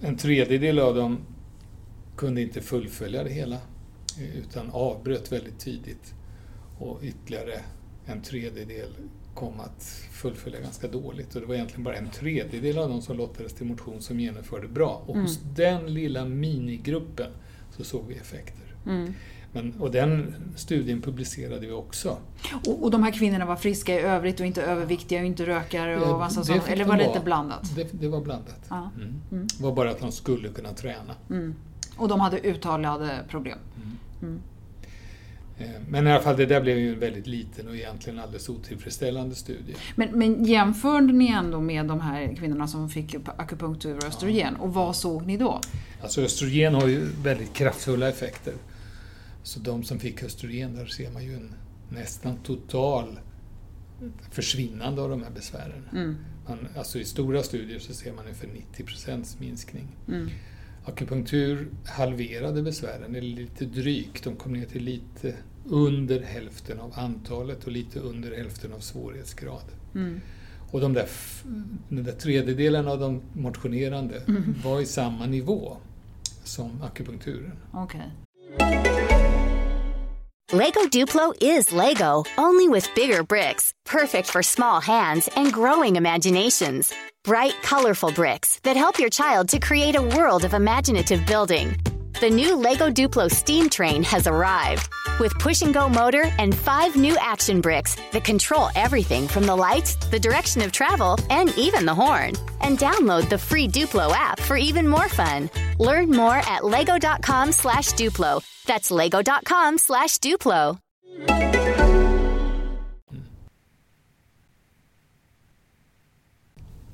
en 0.00 0.16
tredjedel 0.16 0.78
av 0.78 0.94
dem 0.94 1.18
kunde 2.16 2.42
inte 2.42 2.60
fullfölja 2.60 3.24
det 3.24 3.30
hela, 3.30 3.56
eh, 4.18 4.36
utan 4.38 4.70
avbröt 4.70 5.32
väldigt 5.32 5.58
tidigt. 5.58 6.14
Och 6.78 6.98
ytterligare 7.02 7.60
en 8.06 8.22
tredjedel 8.22 8.88
kom 9.34 9.60
att 9.60 9.84
fullfölja 10.12 10.60
ganska 10.60 10.88
dåligt. 10.88 11.34
Och 11.34 11.40
det 11.40 11.46
var 11.46 11.54
egentligen 11.54 11.84
bara 11.84 11.96
en 11.96 12.10
tredjedel 12.10 12.78
av 12.78 12.88
de 12.88 13.02
som 13.02 13.16
lottades 13.16 13.52
till 13.52 13.66
motion 13.66 14.02
som 14.02 14.20
genomförde 14.20 14.68
bra. 14.68 15.02
Och 15.06 15.16
hos 15.18 15.38
den 15.56 15.94
lilla 15.94 16.24
minigruppen 16.24 17.30
så 17.76 17.84
såg 17.84 18.06
vi 18.08 18.14
effekter. 18.14 18.74
Mm. 18.86 19.14
Men, 19.52 19.80
och 19.80 19.90
den 19.90 20.34
studien 20.56 21.02
publicerade 21.02 21.66
vi 21.66 21.72
också. 21.72 22.18
Och, 22.66 22.84
och 22.84 22.90
de 22.90 23.02
här 23.02 23.10
kvinnorna 23.10 23.46
var 23.46 23.56
friska 23.56 23.94
i 23.94 24.02
övrigt 24.02 24.40
och 24.40 24.46
inte 24.46 24.62
överviktiga 24.62 25.20
och 25.20 25.26
inte 25.26 25.46
rökare 25.46 25.96
och 25.96 26.08
Ja, 26.08 26.18
massa 26.18 26.44
sånt? 26.44 26.68
Eller 26.68 26.84
var 26.84 26.96
det 26.96 27.06
lite 27.06 27.20
blandat? 27.24 27.76
Det, 27.76 27.88
det 27.92 28.08
var 28.08 28.20
blandat. 28.20 28.66
Ja. 28.68 28.90
Mm. 28.96 29.46
Det 29.58 29.62
var 29.64 29.74
bara 29.74 29.90
att 29.90 30.00
de 30.00 30.12
skulle 30.12 30.48
kunna 30.48 30.72
träna. 30.72 31.14
Mm. 31.30 31.54
Och 31.96 32.08
de 32.08 32.20
hade 32.20 32.38
uttalade 32.38 33.24
problem? 33.28 33.58
Eh, 35.58 35.66
Men 35.88 36.06
i 36.06 36.12
alla 36.12 36.22
fall, 36.22 36.36
det 36.36 36.46
där 36.46 36.60
blev 36.60 36.78
ju 36.78 36.92
en 36.92 37.00
väldigt 37.00 37.26
liten 37.26 37.68
och 37.68 37.76
egentligen 37.76 38.18
alldeles 38.18 38.48
otillfredsställande 38.48 39.34
studie. 39.34 39.74
Men, 39.94 40.18
men 40.18 40.44
jämförde 40.44 41.12
ni 41.12 41.28
ändå 41.28 41.60
med 41.60 41.86
de 41.86 42.00
här 42.00 42.34
kvinnorna 42.36 42.68
som 42.68 42.88
fick 42.88 43.14
akupunktur 43.36 43.96
och 43.96 44.04
östrogen? 44.04 44.56
Och 44.56 44.74
vad 44.74 44.96
såg 44.96 45.26
ni 45.26 45.36
då? 45.36 45.60
Alltså 46.02 46.22
östrogen 46.22 46.74
har 46.74 46.86
ju 46.86 47.06
väldigt 47.22 47.52
kraftfulla 47.52 48.08
effekter. 48.08 48.54
Så 49.42 49.60
de 49.60 49.84
som 49.84 49.98
fick 49.98 50.22
östrogen, 50.22 50.74
där 50.74 50.86
ser 50.86 51.10
man 51.10 51.24
ju 51.24 51.34
en 51.34 51.54
nästan 51.88 52.36
total 52.36 53.18
försvinnande 54.30 55.02
av 55.02 55.10
de 55.10 55.22
här 55.22 55.30
besvären. 55.30 55.88
Mm. 55.92 56.16
Man, 56.48 56.68
alltså 56.76 56.98
I 56.98 57.04
stora 57.04 57.42
studier 57.42 57.78
så 57.78 57.94
ser 57.94 58.12
man 58.12 58.24
ungefär 58.24 58.48
90 58.48 58.84
procents 58.84 59.40
minskning. 59.40 59.88
Mm. 60.08 60.30
Akupunktur 60.86 61.68
halverade 61.86 62.62
besvären, 62.62 63.14
eller 63.14 63.20
lite 63.20 63.64
drygt. 63.64 64.24
De 64.24 64.36
kom 64.36 64.52
ner 64.52 64.66
till 64.66 64.84
lite 64.84 65.34
under 65.64 66.20
hälften 66.20 66.80
av 66.80 66.92
antalet 66.96 67.64
och 67.64 67.72
lite 67.72 68.00
under 68.00 68.36
hälften 68.36 68.72
av 68.72 68.78
svårighetsgrad. 68.78 69.64
Mm. 69.94 70.20
Och 70.70 70.80
de 70.80 70.92
där, 70.92 71.08
den 71.88 72.04
där 72.04 72.12
tredjedelen 72.12 72.88
av 72.88 73.00
de 73.00 73.22
motionerande 73.32 74.22
var 74.64 74.80
i 74.80 74.86
samma 74.86 75.26
nivå 75.26 75.76
som 76.44 76.82
akupunkturen. 76.82 77.58
Okej. 77.72 78.10
Lego 80.52 80.88
Duplo 80.92 81.32
is 81.40 81.72
Lego, 81.72 82.24
only 82.38 82.68
with 82.68 82.94
bigger 82.94 83.22
bricks, 83.22 83.72
perfect 83.84 84.30
for 84.30 84.42
small 84.42 84.80
hands 84.80 85.28
and 85.34 85.52
growing 85.52 85.96
imaginations. 85.96 86.92
Bright, 87.26 87.60
colorful 87.60 88.12
bricks 88.12 88.60
that 88.60 88.76
help 88.76 89.00
your 89.00 89.10
child 89.10 89.48
to 89.48 89.58
create 89.58 89.96
a 89.96 90.00
world 90.16 90.44
of 90.44 90.54
imaginative 90.54 91.26
building. 91.26 91.76
The 92.20 92.30
new 92.30 92.54
Lego 92.54 92.88
Duplo 92.88 93.28
steam 93.28 93.68
train 93.68 94.04
has 94.04 94.28
arrived 94.28 94.88
with 95.18 95.36
push 95.40 95.60
and 95.62 95.74
go 95.74 95.88
motor 95.88 96.30
and 96.38 96.54
five 96.54 96.94
new 96.94 97.16
action 97.18 97.60
bricks 97.60 97.96
that 98.12 98.22
control 98.22 98.68
everything 98.76 99.26
from 99.26 99.44
the 99.44 99.56
lights, 99.56 99.96
the 99.96 100.20
direction 100.20 100.62
of 100.62 100.70
travel, 100.70 101.18
and 101.28 101.52
even 101.58 101.84
the 101.84 101.94
horn. 101.94 102.34
And 102.60 102.78
download 102.78 103.28
the 103.28 103.38
free 103.38 103.66
Duplo 103.66 104.12
app 104.12 104.38
for 104.38 104.56
even 104.56 104.86
more 104.86 105.08
fun. 105.08 105.50
Learn 105.80 106.12
more 106.12 106.36
at 106.36 106.64
lego.com 106.64 107.50
slash 107.50 107.88
Duplo. 107.94 108.40
That's 108.66 108.92
lego.com 108.92 109.78
slash 109.78 110.18
Duplo. 110.20 110.78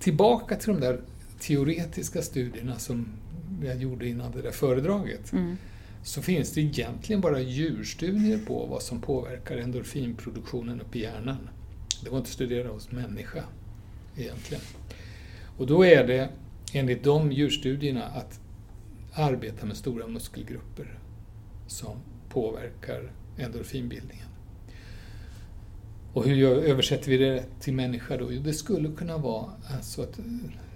Tillbaka 0.02 0.56
till 0.56 0.68
de 0.68 0.80
där 0.80 1.00
teoretiska 1.40 2.22
studierna 2.22 2.78
som 2.78 3.06
jag 3.64 3.76
gjorde 3.82 4.08
innan 4.08 4.32
det 4.32 4.42
där 4.42 4.50
föredraget. 4.50 5.32
Mm. 5.32 5.56
Så 6.02 6.22
finns 6.22 6.52
det 6.52 6.60
egentligen 6.60 7.20
bara 7.20 7.40
djurstudier 7.40 8.38
på 8.46 8.66
vad 8.66 8.82
som 8.82 9.00
påverkar 9.00 9.56
endorfinproduktionen 9.56 10.80
uppe 10.80 10.98
i 10.98 11.02
hjärnan. 11.02 11.48
Det 12.04 12.10
var 12.10 12.18
inte 12.18 12.30
studerat 12.30 12.72
hos 12.72 12.90
människa 12.90 13.44
egentligen. 14.16 14.62
Och 15.58 15.66
då 15.66 15.84
är 15.84 16.06
det 16.06 16.28
enligt 16.72 17.04
de 17.04 17.32
djurstudierna 17.32 18.04
att 18.04 18.40
arbeta 19.12 19.66
med 19.66 19.76
stora 19.76 20.06
muskelgrupper 20.06 20.98
som 21.66 21.96
påverkar 22.28 23.12
endorfinbildningen. 23.38 24.31
Och 26.12 26.24
hur 26.24 26.34
gör, 26.34 26.56
översätter 26.56 27.10
vi 27.10 27.16
det 27.16 27.44
till 27.60 27.74
människa 27.74 28.16
då? 28.16 28.32
Jo, 28.32 28.42
det 28.42 28.52
skulle 28.52 28.92
kunna 28.92 29.18
vara 29.18 29.50
alltså 29.76 30.02
att 30.02 30.18
eh, 30.18 30.24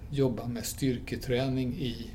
jobba 0.09 0.47
med 0.47 0.65
styrketräning 0.65 1.73
i, 1.73 2.11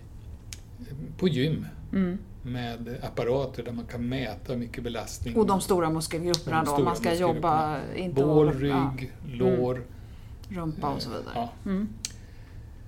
på 1.19 1.29
gym 1.29 1.67
Mm. 1.93 2.19
med 2.43 2.99
apparater 3.03 3.63
där 3.63 3.73
man 3.73 3.87
kan 3.87 4.09
mäta 4.09 4.53
hur 4.53 4.57
mycket 4.61 4.85
belastning. 4.85 5.37
Och 5.37 5.47
de 5.47 5.61
stora 5.61 5.91
muskelgrupperna 5.91 6.57
De 6.57 6.65
då, 6.67 6.73
stora 6.73 6.85
man 6.85 6.97
ska 6.97 7.15
jobba 7.15 7.81
inte 7.97 8.23
Bål, 8.25 8.47
ja, 8.47 8.93
rygg, 8.99 9.13
lår. 9.39 9.83
rumpa 10.49 10.89
och 10.89 11.03
så 11.03 11.09
vidare. 11.11 11.33
Ja. 11.35 11.53
Mm. 11.65 11.89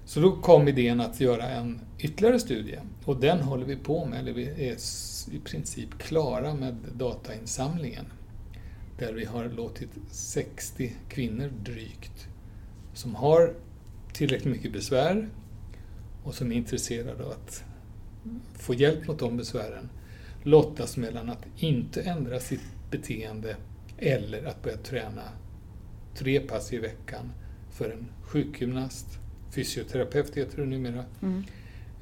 Så 0.04 0.20
då 0.20 0.32
kom 0.32 0.68
idén 0.68 1.00
att 1.00 1.20
göra 1.20 1.48
en 1.48 1.80
ytterligare 1.98 2.38
studie 2.40 2.78
och 3.04 3.20
den 3.20 3.40
håller 3.40 3.66
vi 3.66 3.76
på 3.76 4.06
med, 4.06 4.18
eller 4.18 4.32
vi 4.32 4.68
är 4.70 4.76
i 5.34 5.38
princip 5.44 5.98
klara 5.98 6.54
med 6.54 6.76
datainsamlingen. 6.94 8.04
Där 8.98 9.12
vi 9.12 9.24
har 9.24 9.48
låtit 9.48 9.90
60 10.10 10.92
kvinnor 11.08 11.50
drygt 11.62 12.28
som 12.94 13.14
har 13.14 13.54
tillräckligt 14.12 14.54
mycket 14.54 14.72
besvär 14.72 15.28
och 16.24 16.34
som 16.34 16.52
är 16.52 16.56
intresserade 16.56 17.24
av 17.24 17.30
att 17.30 17.64
få 18.54 18.74
hjälp 18.74 19.08
mot 19.08 19.18
de 19.18 19.36
besvären 19.36 19.88
lottas 20.42 20.96
mellan 20.96 21.30
att 21.30 21.46
inte 21.56 22.02
ändra 22.02 22.40
sitt 22.40 22.60
beteende 22.90 23.56
eller 23.98 24.44
att 24.44 24.62
börja 24.62 24.76
träna 24.76 25.22
tre 26.14 26.40
pass 26.40 26.72
i 26.72 26.78
veckan 26.78 27.32
för 27.70 27.90
en 27.90 28.06
sjukgymnast, 28.22 29.06
fysioterapeut 29.50 30.36
heter 30.36 30.58
det 30.58 30.66
numera, 30.66 31.04
Mm. 31.22 31.42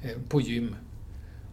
eh, 0.03 0.19
på 0.29 0.41
gym. 0.41 0.77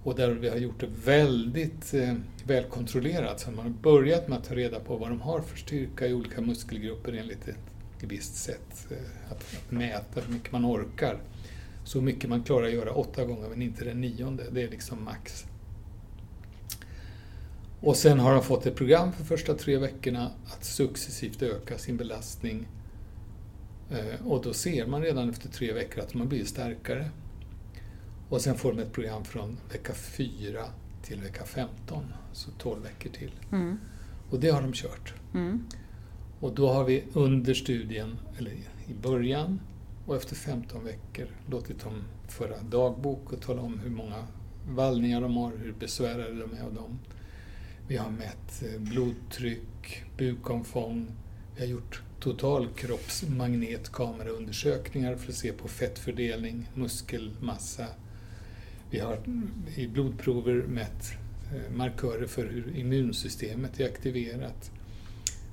Och 0.03 0.15
där 0.15 0.29
vi 0.29 0.49
har 0.49 0.57
gjort 0.57 0.79
det 0.79 0.87
väldigt 1.05 1.93
eh, 1.93 2.13
välkontrollerat. 2.43 3.39
Så 3.39 3.51
man 3.51 3.65
har 3.65 3.73
börjat 3.73 4.27
med 4.27 4.37
att 4.37 4.43
ta 4.43 4.55
reda 4.55 4.79
på 4.79 4.97
vad 4.97 5.09
de 5.09 5.21
har 5.21 5.41
för 5.41 5.57
styrka 5.57 6.07
i 6.07 6.13
olika 6.13 6.41
muskelgrupper 6.41 7.13
enligt 7.13 7.47
ett 7.47 7.57
visst 8.01 8.35
sätt. 8.35 8.87
Eh, 8.91 9.31
att, 9.31 9.37
att 9.37 9.71
mäta 9.71 10.21
hur 10.21 10.33
mycket 10.33 10.51
man 10.51 10.65
orkar. 10.65 11.21
Så 11.83 12.01
mycket 12.01 12.29
man 12.29 12.43
klarar 12.43 12.67
att 12.67 12.73
göra 12.73 12.91
åtta 12.91 13.25
gånger 13.25 13.49
men 13.49 13.61
inte 13.61 13.85
den 13.85 14.01
nionde. 14.01 14.43
Det 14.51 14.63
är 14.63 14.69
liksom 14.69 15.03
max. 15.03 15.45
Och 17.81 17.95
sen 17.95 18.19
har 18.19 18.33
de 18.33 18.43
fått 18.43 18.65
ett 18.65 18.75
program 18.75 19.11
för 19.11 19.23
första 19.23 19.53
tre 19.53 19.77
veckorna 19.77 20.31
att 20.45 20.63
successivt 20.65 21.41
öka 21.41 21.77
sin 21.77 21.97
belastning. 21.97 22.67
Eh, 23.91 24.25
Och 24.27 24.43
då 24.43 24.53
ser 24.53 24.87
man 24.87 25.01
redan 25.01 25.29
efter 25.29 25.49
tre 25.49 25.73
veckor 25.73 26.03
att 26.03 26.09
de 26.09 26.21
har 26.21 26.27
blivit 26.27 26.47
starkare. 26.47 27.09
Och 28.29 28.41
sen 28.41 28.57
får 28.57 28.73
de 28.73 28.79
ett 28.79 28.93
program 28.93 29.25
från 29.25 29.57
vecka 29.71 29.93
4 29.93 30.65
till 31.03 31.21
vecka 31.21 31.45
15, 31.45 32.13
så 32.33 32.51
12 32.51 32.83
veckor 32.83 33.09
till. 33.09 33.31
Mm. 33.51 33.79
Och 34.29 34.39
det 34.39 34.49
har 34.49 34.61
de 34.61 34.73
kört. 34.73 35.13
Mm. 35.33 35.65
Och 36.39 36.55
då 36.55 36.73
har 36.73 36.83
vi 36.83 37.03
under 37.13 37.53
studien, 37.53 38.19
eller 38.37 38.51
i 38.87 38.93
början 39.01 39.59
och 40.05 40.15
efter 40.15 40.35
15 40.35 40.83
veckor, 40.83 41.27
låtit 41.49 41.83
dem 41.83 42.03
föra 42.27 42.61
dagbok 42.61 43.33
och 43.33 43.41
tala 43.41 43.61
om 43.61 43.79
hur 43.79 43.89
många 43.89 44.27
vallningar 44.69 45.21
de 45.21 45.37
har, 45.37 45.51
hur 45.57 45.73
besvärade 45.73 46.39
de 46.39 46.53
är 46.53 46.63
av 46.63 46.73
dem. 46.73 46.99
Vi 47.87 47.97
har 47.97 48.09
mätt 48.09 48.63
eh, 48.63 48.79
blodtryck, 48.81 50.03
bukomfång, 50.17 51.11
vi 51.55 51.61
har 51.61 51.67
gjort 51.67 52.01
totalkroppsmagnetkameraundersökningar 52.19 55.15
för 55.15 55.31
att 55.31 55.37
se 55.37 55.53
på 55.53 55.67
fettfördelning, 55.67 56.69
muskelmassa. 56.73 57.87
Vi 58.91 58.99
har 58.99 59.19
i 59.75 59.87
blodprover 59.87 60.53
mätt 60.53 61.11
eh, 61.53 61.71
markörer 61.71 62.27
för 62.27 62.45
hur 62.45 62.75
immunsystemet 62.75 63.79
är 63.79 63.85
aktiverat. 63.85 64.71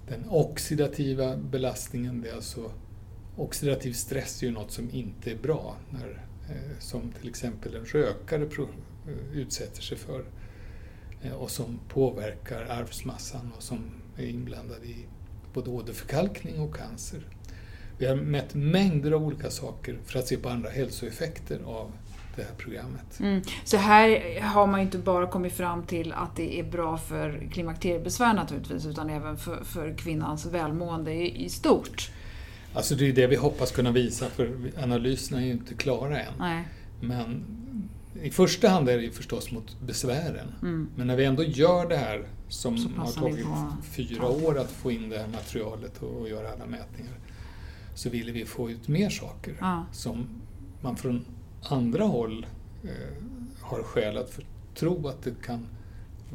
Den 0.08 0.24
oxidativa 0.28 1.36
belastningen, 1.36 2.20
det 2.20 2.28
är 2.28 2.34
alltså 2.34 2.70
oxidativ 3.36 3.92
stress 3.92 4.42
är 4.42 4.46
ju 4.46 4.52
något 4.52 4.70
som 4.70 4.90
inte 4.90 5.30
är 5.30 5.36
bra, 5.36 5.76
när, 5.90 6.26
eh, 6.48 6.78
som 6.78 7.12
till 7.20 7.28
exempel 7.28 7.74
en 7.74 7.84
rökare 7.84 8.42
eh, 8.42 9.38
utsätter 9.38 9.82
sig 9.82 9.98
för 9.98 10.24
och 11.38 11.50
som 11.50 11.80
påverkar 11.88 12.66
arvsmassan 12.66 13.52
och 13.56 13.62
som 13.62 13.78
är 14.16 14.26
inblandad 14.26 14.84
i 14.84 14.96
både 15.52 15.70
åderförkalkning 15.70 16.60
och 16.60 16.76
cancer. 16.76 17.20
Vi 17.98 18.06
har 18.06 18.16
mätt 18.16 18.54
mängder 18.54 19.12
av 19.12 19.24
olika 19.24 19.50
saker 19.50 19.98
för 20.04 20.18
att 20.18 20.26
se 20.26 20.36
på 20.36 20.48
andra 20.48 20.70
hälsoeffekter 20.70 21.60
av 21.64 21.92
det 22.36 22.42
här 22.42 22.54
programmet. 22.58 23.20
Mm. 23.20 23.42
Så 23.64 23.76
här 23.76 24.40
har 24.40 24.66
man 24.66 24.80
ju 24.80 24.84
inte 24.84 24.98
bara 24.98 25.26
kommit 25.26 25.52
fram 25.52 25.82
till 25.82 26.12
att 26.12 26.36
det 26.36 26.60
är 26.60 26.64
bra 26.64 26.98
för 26.98 27.48
klimakteriebesvär 27.52 28.34
naturligtvis, 28.34 28.86
utan 28.86 29.10
även 29.10 29.36
för, 29.36 29.64
för 29.64 29.94
kvinnans 29.98 30.46
välmående 30.46 31.12
i, 31.12 31.44
i 31.44 31.48
stort. 31.48 32.10
Alltså 32.74 32.94
det 32.94 33.08
är 33.08 33.12
det 33.12 33.26
vi 33.26 33.36
hoppas 33.36 33.72
kunna 33.72 33.90
visa, 33.90 34.26
för 34.26 34.56
analyserna 34.82 35.40
är 35.40 35.46
ju 35.46 35.52
inte 35.52 35.74
klara 35.74 36.20
än. 36.20 36.32
Nej. 36.38 36.64
Men 37.00 37.44
i 38.22 38.30
första 38.30 38.68
hand 38.68 38.88
är 38.88 38.96
det 38.96 39.02
ju 39.02 39.10
förstås 39.10 39.50
mot 39.50 39.80
besvären. 39.80 40.52
Mm. 40.62 40.88
Men 40.96 41.06
när 41.06 41.16
vi 41.16 41.24
ändå 41.24 41.42
gör 41.42 41.88
det 41.88 41.96
här 41.96 42.26
som 42.48 42.94
har 42.96 43.12
tagit 43.12 43.46
fyra 43.82 44.28
år 44.28 44.58
att 44.58 44.70
få 44.70 44.90
in 44.90 45.08
det 45.08 45.18
här 45.18 45.28
materialet 45.28 46.02
och, 46.02 46.20
och 46.20 46.28
göra 46.28 46.48
alla 46.48 46.66
mätningar, 46.66 47.14
så 47.94 48.10
ville 48.10 48.32
vi 48.32 48.44
få 48.44 48.70
ut 48.70 48.88
mer 48.88 49.10
saker 49.10 49.56
Ja. 49.60 49.86
som 49.92 50.26
man 50.80 50.96
från 50.96 51.24
andra 51.68 52.04
håll 52.04 52.46
eh, 52.84 52.90
har 53.60 53.82
skäl 53.82 54.16
att 54.16 54.30
för, 54.30 54.44
tro 54.74 55.08
att 55.08 55.22
det 55.22 55.42
kan 55.42 55.66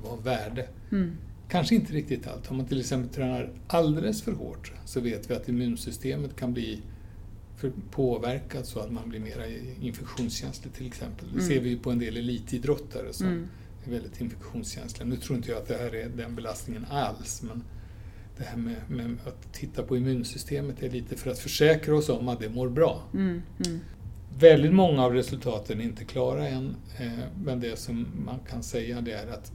vara 0.04 0.16
värde. 0.16 0.68
Mm. 0.92 1.12
Kanske 1.50 1.76
inte 1.76 1.94
riktigt 1.94 2.28
allt. 2.28 2.52
Om 2.52 2.58
man 2.58 2.66
till 2.66 2.80
exempel 2.80 3.10
tränar 3.16 3.50
alldeles 3.68 4.22
för 4.22 4.32
hårt 4.32 4.72
så 4.86 5.00
vet 5.00 5.30
vi 5.32 5.34
att 5.36 5.50
immunsystemet 5.50 6.36
kan 6.36 6.54
bli 6.54 6.82
påverkat 7.92 8.66
så 8.66 8.80
att 8.80 8.92
man 8.92 9.10
blir 9.10 9.20
mer 9.20 9.58
infektionskänslig 9.82 10.74
till 10.74 10.88
exempel. 10.88 11.26
Det 11.28 11.34
Mm. 11.40 11.48
ser 11.48 11.60
vi 11.60 11.70
ju 11.70 11.80
på 11.80 11.92
en 11.92 12.00
del 12.00 12.18
elitidrottare 12.18 13.14
som 13.14 13.28
Mm. 13.28 13.48
är 13.86 13.92
väldigt 13.92 14.22
infektionskänsliga. 14.22 15.08
Nu 15.10 15.16
tror 15.16 15.38
inte 15.38 15.52
jag 15.52 15.58
att 15.62 15.68
det 15.68 15.78
här 15.78 15.96
är 15.96 16.10
den 16.10 16.36
belastningen 16.36 16.86
alls 16.90 17.42
men 17.44 17.64
det 18.38 18.44
här 18.44 18.58
med, 18.58 18.76
med 18.90 19.18
att 19.28 19.54
titta 19.54 19.84
på 19.84 19.98
immunsystemet 19.98 20.84
är 20.84 20.90
lite 20.90 21.16
för 21.18 21.32
att 21.32 21.40
försäkra 21.40 21.96
oss 21.96 22.10
om 22.10 22.28
att 22.28 22.40
det 22.40 22.50
mår 22.50 22.70
bra. 22.70 23.04
Mm. 23.14 23.42
Väldigt 24.40 24.74
många 24.74 25.06
av 25.06 25.14
resultaten 25.14 25.82
är 25.82 25.84
inte 25.84 26.06
klara 26.06 26.48
än, 26.48 26.76
eh, 27.00 27.08
men 27.44 27.60
det 27.60 27.80
som 27.80 28.08
man 28.26 28.40
kan 28.50 28.64
säga 28.64 29.02
det 29.02 29.12
är 29.12 29.28
att 29.28 29.52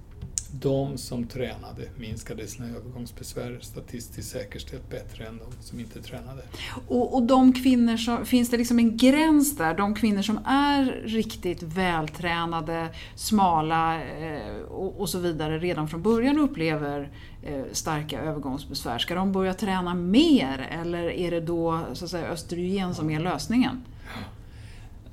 de 0.53 0.99
som 0.99 1.27
tränade 1.27 1.83
minskade 1.97 2.47
sina 2.47 2.69
övergångsbesvär 2.69 3.59
statistiskt 3.61 4.31
säkerställt 4.31 4.91
bättre 4.91 5.25
än 5.27 5.39
de 5.39 5.63
som 5.63 5.81
inte 5.81 6.03
tränade. 6.03 6.43
Och, 6.89 7.15
och 7.15 7.23
de 7.23 7.53
kvinnor 7.53 7.97
som, 7.97 8.27
finns 8.27 8.51
det 8.51 8.57
liksom 8.57 8.79
en 8.79 8.97
gräns 8.97 9.57
där? 9.57 9.75
De 9.75 9.95
kvinnor 9.95 10.23
som 10.23 10.39
är 10.47 10.85
riktigt 11.05 11.63
vältränade, 11.63 12.89
smala 13.15 14.03
eh, 14.03 14.57
och, 14.69 15.01
och 15.01 15.09
så 15.09 15.19
vidare 15.19 15.59
redan 15.59 15.89
från 15.89 16.03
början 16.03 16.39
upplever 16.39 17.11
eh, 17.43 17.63
starka 17.73 18.21
övergångsbesvär. 18.21 18.99
Ska 18.99 19.15
de 19.15 19.33
börja 19.33 19.55
träna 19.55 19.95
mer 19.95 20.69
eller 20.83 21.11
är 21.11 21.31
det 21.31 21.41
då 21.41 21.81
så 21.93 22.05
att 22.05 22.11
säga, 22.11 22.29
östrogen 22.29 22.95
som 22.95 23.11
är 23.11 23.21
lösningen? 23.21 23.83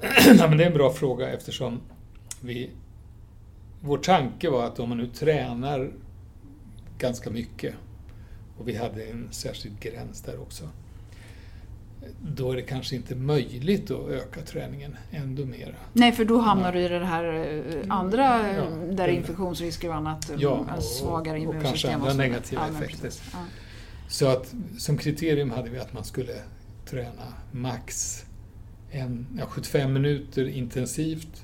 Nej, 0.28 0.50
men 0.50 0.58
det 0.58 0.64
är 0.64 0.68
en 0.68 0.74
bra 0.74 0.94
fråga 0.94 1.30
eftersom 1.30 1.80
vi, 2.42 2.70
vår 3.82 3.98
tanke 3.98 4.50
var 4.50 4.66
att 4.66 4.80
om 4.80 4.90
man 4.90 4.98
nu 4.98 5.08
tränar 5.08 5.92
ganska 6.98 7.30
mycket. 7.30 7.74
Och 8.60 8.68
vi 8.68 8.76
hade 8.76 9.04
en 9.04 9.28
särskild 9.32 9.80
gräns 9.80 10.22
där 10.22 10.42
också. 10.42 10.70
Då 12.22 12.52
är 12.52 12.56
det 12.56 12.62
kanske 12.62 12.96
inte 12.96 13.16
möjligt 13.16 13.92
att 13.92 14.10
öka 14.10 14.42
träningen 14.42 14.98
ändå 15.12 15.46
mer. 15.46 15.76
Nej, 15.94 16.12
för 16.12 16.26
då 16.26 16.38
hamnar 16.40 16.72
du 16.74 16.80
i 16.80 16.88
det 16.88 17.06
här 17.06 17.24
eh, 17.24 17.84
andra, 17.90 18.54
Ja, 18.54 18.64
där 18.92 19.08
det- 19.08 19.14
infektionsrisker 19.16 19.90
och 19.90 19.96
annat, 19.96 20.32
Ja, 20.38 20.66
en 20.70 20.78
och- 20.78 20.84
svagare 20.84 21.38
och 21.38 21.44
immunsystem. 21.44 21.70
kanske 21.72 21.94
andra 21.94 22.10
vidare. 22.12 22.28
negativa 22.28 22.62
Ja, 22.72 22.78
effekter. 22.78 23.12
Ja. 23.34 23.38
Så 24.10 24.28
att 24.28 24.54
som 24.78 24.98
kriterium 24.98 25.52
hade 25.52 25.70
vi 25.70 25.80
att 25.80 25.94
man 25.94 26.04
skulle 26.04 26.34
träna 26.86 27.34
max 27.52 28.24
en, 28.94 29.28
ja, 29.38 29.46
75 29.46 29.94
minuter 29.94 30.48
intensivt 30.48 31.44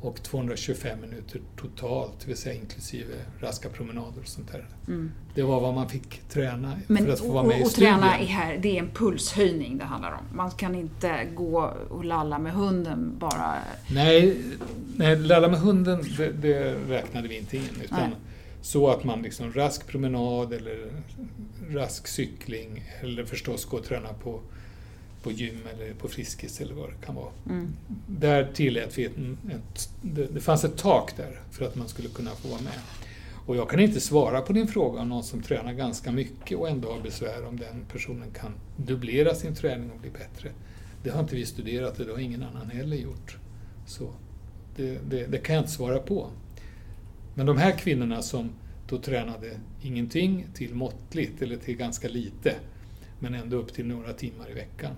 och 0.00 0.22
225 0.22 1.00
minuter 1.00 1.40
totalt, 1.56 2.20
det 2.20 2.26
vill 2.26 2.36
säga 2.36 2.54
inklusive 2.54 3.14
raska 3.40 3.68
promenader 3.68 4.20
och 4.20 4.28
sånt 4.28 4.52
där. 4.52 4.68
Mm. 4.88 5.10
Det 5.34 5.42
var 5.42 5.60
vad 5.60 5.74
man 5.74 5.88
fick 5.88 6.28
träna 6.28 6.78
Men 6.86 7.04
för 7.04 7.12
att 7.12 7.18
få 7.18 7.32
vara 7.32 7.42
med 7.42 7.54
och, 7.54 7.60
i 7.60 7.64
och 7.64 7.70
studien. 7.70 7.98
träna 7.98 8.18
är 8.18 8.24
här, 8.24 8.58
det 8.58 8.78
är 8.78 8.82
en 8.82 8.90
pulshöjning 8.90 9.78
det 9.78 9.84
handlar 9.84 10.12
om. 10.12 10.36
Man 10.36 10.50
kan 10.50 10.74
inte 10.74 11.26
gå 11.34 11.74
och 11.90 12.04
lalla 12.04 12.38
med 12.38 12.52
hunden 12.52 13.16
bara. 13.18 13.54
Nej, 13.90 14.36
nej 14.96 15.16
lalla 15.16 15.48
med 15.48 15.60
hunden, 15.60 16.04
det, 16.16 16.32
det 16.32 16.74
räknade 16.88 17.28
vi 17.28 17.38
inte 17.38 17.56
in. 17.56 17.62
Utan 17.84 18.10
Nej. 18.10 18.18
så 18.60 18.88
att 18.88 19.04
man 19.04 19.22
liksom 19.22 19.52
rask 19.52 19.86
promenad 19.86 20.52
eller 20.52 20.90
rask 21.70 22.06
cykling 22.06 22.84
eller 23.00 23.24
förstås 23.24 23.64
gå 23.64 23.76
och 23.76 23.84
träna 23.84 24.08
på, 24.08 24.40
på 25.22 25.32
gym 25.32 25.58
eller 25.74 25.94
på 25.94 26.08
Friskis 26.08 26.60
eller 26.60 26.74
vad 26.74 26.88
det 26.88 27.06
kan 27.06 27.14
vara. 27.14 27.32
Mm. 27.48 27.72
Där 28.06 28.52
tillät 28.54 28.98
vi 28.98 29.04
ett, 29.04 29.16
ett, 29.50 29.90
det, 30.02 30.40
fanns 30.40 30.64
ett 30.64 30.76
tak 30.76 31.16
där 31.16 31.42
för 31.50 31.64
att 31.64 31.74
man 31.74 31.88
skulle 31.88 32.08
kunna 32.08 32.30
få 32.30 32.48
vara 32.48 32.60
med. 32.60 32.78
Och 33.46 33.56
jag 33.56 33.70
kan 33.70 33.80
inte 33.80 34.00
svara 34.00 34.40
på 34.40 34.52
din 34.52 34.68
fråga 34.68 35.00
om 35.00 35.08
någon 35.08 35.24
som 35.24 35.42
tränar 35.42 35.72
ganska 35.72 36.12
mycket 36.12 36.58
och 36.58 36.68
ändå 36.68 36.92
har 36.92 37.00
besvär 37.00 37.46
om 37.46 37.56
den 37.56 37.84
personen 37.92 38.30
kan 38.30 38.52
dubblera 38.76 39.34
sin 39.34 39.54
träning 39.54 39.90
och 39.90 40.00
bli 40.00 40.10
bättre. 40.10 40.50
Det 41.02 41.10
har 41.10 41.20
inte 41.20 41.36
vi 41.36 41.46
studerat 41.46 42.00
och 42.00 42.06
det 42.06 42.12
har 42.12 42.18
ingen 42.18 42.42
annan 42.42 42.70
heller 42.70 42.96
gjort. 42.96 43.36
Så 43.86 44.10
det, 44.76 44.98
det, 45.10 45.26
det 45.26 45.38
kan 45.38 45.54
jag 45.54 45.62
inte 45.62 45.72
svara 45.72 45.98
på. 45.98 46.30
Men 47.34 47.46
de 47.46 47.58
här 47.58 47.78
kvinnorna 47.78 48.22
som 48.22 48.50
då 48.88 48.98
tränade 48.98 49.60
ingenting 49.82 50.46
till 50.54 50.74
måttligt 50.74 51.42
eller 51.42 51.56
till 51.56 51.76
ganska 51.76 52.08
lite 52.08 52.54
men 53.18 53.34
ändå 53.34 53.56
upp 53.56 53.72
till 53.72 53.86
några 53.86 54.12
timmar 54.12 54.50
i 54.50 54.54
veckan. 54.54 54.92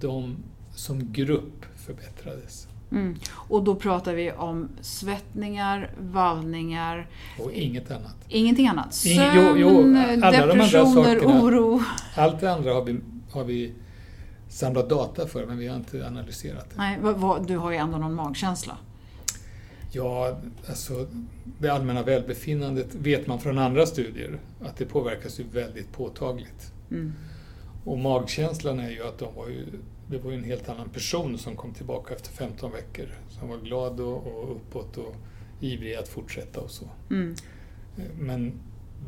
De 0.00 0.36
som 0.74 1.12
grupp 1.12 1.66
förbättrades. 1.76 2.68
Mm. 2.92 3.14
Och 3.32 3.64
då 3.64 3.74
pratar 3.74 4.14
vi 4.14 4.32
om 4.32 4.68
svettningar, 4.80 5.90
vallningar, 6.00 7.08
Och 7.38 7.52
inget 7.52 7.90
annat. 7.90 8.16
ingenting 8.28 8.68
annat. 8.68 8.94
Sömn, 8.94 9.32
jo, 9.36 9.54
jo, 9.56 9.82
de 9.82 10.20
depressioner, 10.20 11.20
sakerna. 11.20 11.42
oro. 11.42 11.82
Allt 12.16 12.40
det 12.40 12.52
andra 12.52 12.74
har 12.74 12.84
vi, 12.84 13.00
har 13.30 13.44
vi 13.44 13.72
samlat 14.48 14.88
data 14.88 15.26
för 15.26 15.46
men 15.46 15.58
vi 15.58 15.66
har 15.66 15.76
inte 15.76 16.06
analyserat 16.06 16.70
det. 16.70 16.76
Nej, 16.76 16.98
vad, 17.02 17.16
vad, 17.16 17.46
du 17.46 17.56
har 17.56 17.70
ju 17.70 17.76
ändå 17.76 17.98
någon 17.98 18.14
magkänsla. 18.14 18.76
Ja, 19.92 20.38
alltså 20.68 21.06
det 21.58 21.68
allmänna 21.68 22.02
välbefinnandet 22.02 22.94
vet 22.94 23.26
man 23.26 23.40
från 23.40 23.58
andra 23.58 23.86
studier 23.86 24.38
att 24.60 24.76
det 24.76 24.84
påverkas 24.84 25.40
ju 25.40 25.44
väldigt 25.52 25.92
påtagligt. 25.92 26.72
Mm. 26.90 27.12
Och 27.84 27.98
magkänslan 27.98 28.80
är 28.80 28.90
ju 28.90 29.02
att 29.02 29.18
de 29.18 29.34
var 29.34 29.48
ju, 29.48 29.66
det 30.10 30.18
var 30.18 30.32
en 30.32 30.44
helt 30.44 30.68
annan 30.68 30.88
person 30.88 31.38
som 31.38 31.56
kom 31.56 31.74
tillbaka 31.74 32.14
efter 32.14 32.30
15 32.30 32.72
veckor. 32.72 33.06
Som 33.28 33.48
var 33.48 33.58
glad 33.58 34.00
och, 34.00 34.26
och 34.26 34.56
uppåt 34.56 34.96
och 34.96 35.14
ivrig 35.60 35.94
att 35.94 36.08
fortsätta 36.08 36.60
och 36.60 36.70
så. 36.70 36.84
Mm. 37.10 37.34
Men 38.18 38.52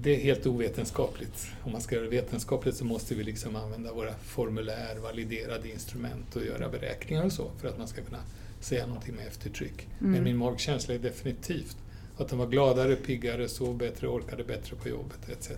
det 0.03 0.17
är 0.17 0.21
helt 0.21 0.47
ovetenskapligt. 0.47 1.47
Om 1.63 1.73
man 1.73 1.81
ska 1.81 1.95
göra 1.95 2.05
det 2.05 2.11
vetenskapligt 2.11 2.77
så 2.77 2.85
måste 2.85 3.15
vi 3.15 3.25
liksom 3.25 3.57
använda 3.57 3.93
våra 3.93 4.15
formulär, 4.15 4.99
validerade 5.03 5.71
instrument 5.71 6.37
och 6.37 6.45
göra 6.45 6.69
beräkningar 6.69 7.25
och 7.25 7.33
så 7.33 7.51
för 7.61 7.69
att 7.69 7.79
man 7.79 7.89
ska 7.89 8.03
kunna 8.03 8.21
säga 8.61 8.87
någonting 8.87 9.15
med 9.15 9.27
eftertryck. 9.27 9.89
Mm. 10.01 10.13
Men 10.13 10.25
min 10.25 10.37
magkänsla 10.37 10.95
är 10.95 10.99
definitivt 10.99 11.77
att 12.19 12.29
de 12.29 12.39
var 12.39 12.47
gladare, 12.47 12.97
piggare, 12.97 13.49
sov 13.49 13.77
bättre, 13.77 14.09
orkade 14.09 14.45
bättre 14.45 14.77
på 14.77 14.89
jobbet 14.89 15.29
etc. 15.29 15.51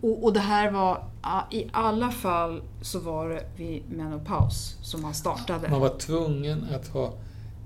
Och, 0.00 0.24
och 0.24 0.32
det 0.32 0.40
här 0.40 0.70
var, 0.70 1.04
i 1.50 1.68
alla 1.72 2.10
fall 2.10 2.62
så 2.82 2.98
var 2.98 3.28
det 3.28 3.44
vid 3.56 3.82
menopaus 3.90 4.76
som 4.82 5.02
man 5.02 5.14
startade. 5.14 5.68
Man 5.68 5.80
var 5.80 5.98
tvungen 5.98 6.64
att 6.74 6.88
ha 6.88 7.14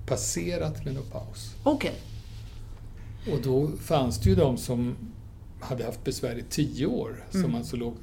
passerat 0.05 0.85
menopaus. 0.85 1.55
Okej. 1.63 1.95
Och 3.31 3.41
då 3.43 3.67
fanns 3.81 4.19
det 4.19 4.29
ju 4.29 4.35
de 4.35 4.57
som 4.57 4.95
hade 5.59 5.85
haft 5.85 6.03
besvär 6.03 6.35
i 6.37 6.43
tio 6.49 6.85
år, 6.85 7.23
som 7.31 7.39
Mm. 7.43 7.55
alltså 7.55 7.75
låg 7.75 7.93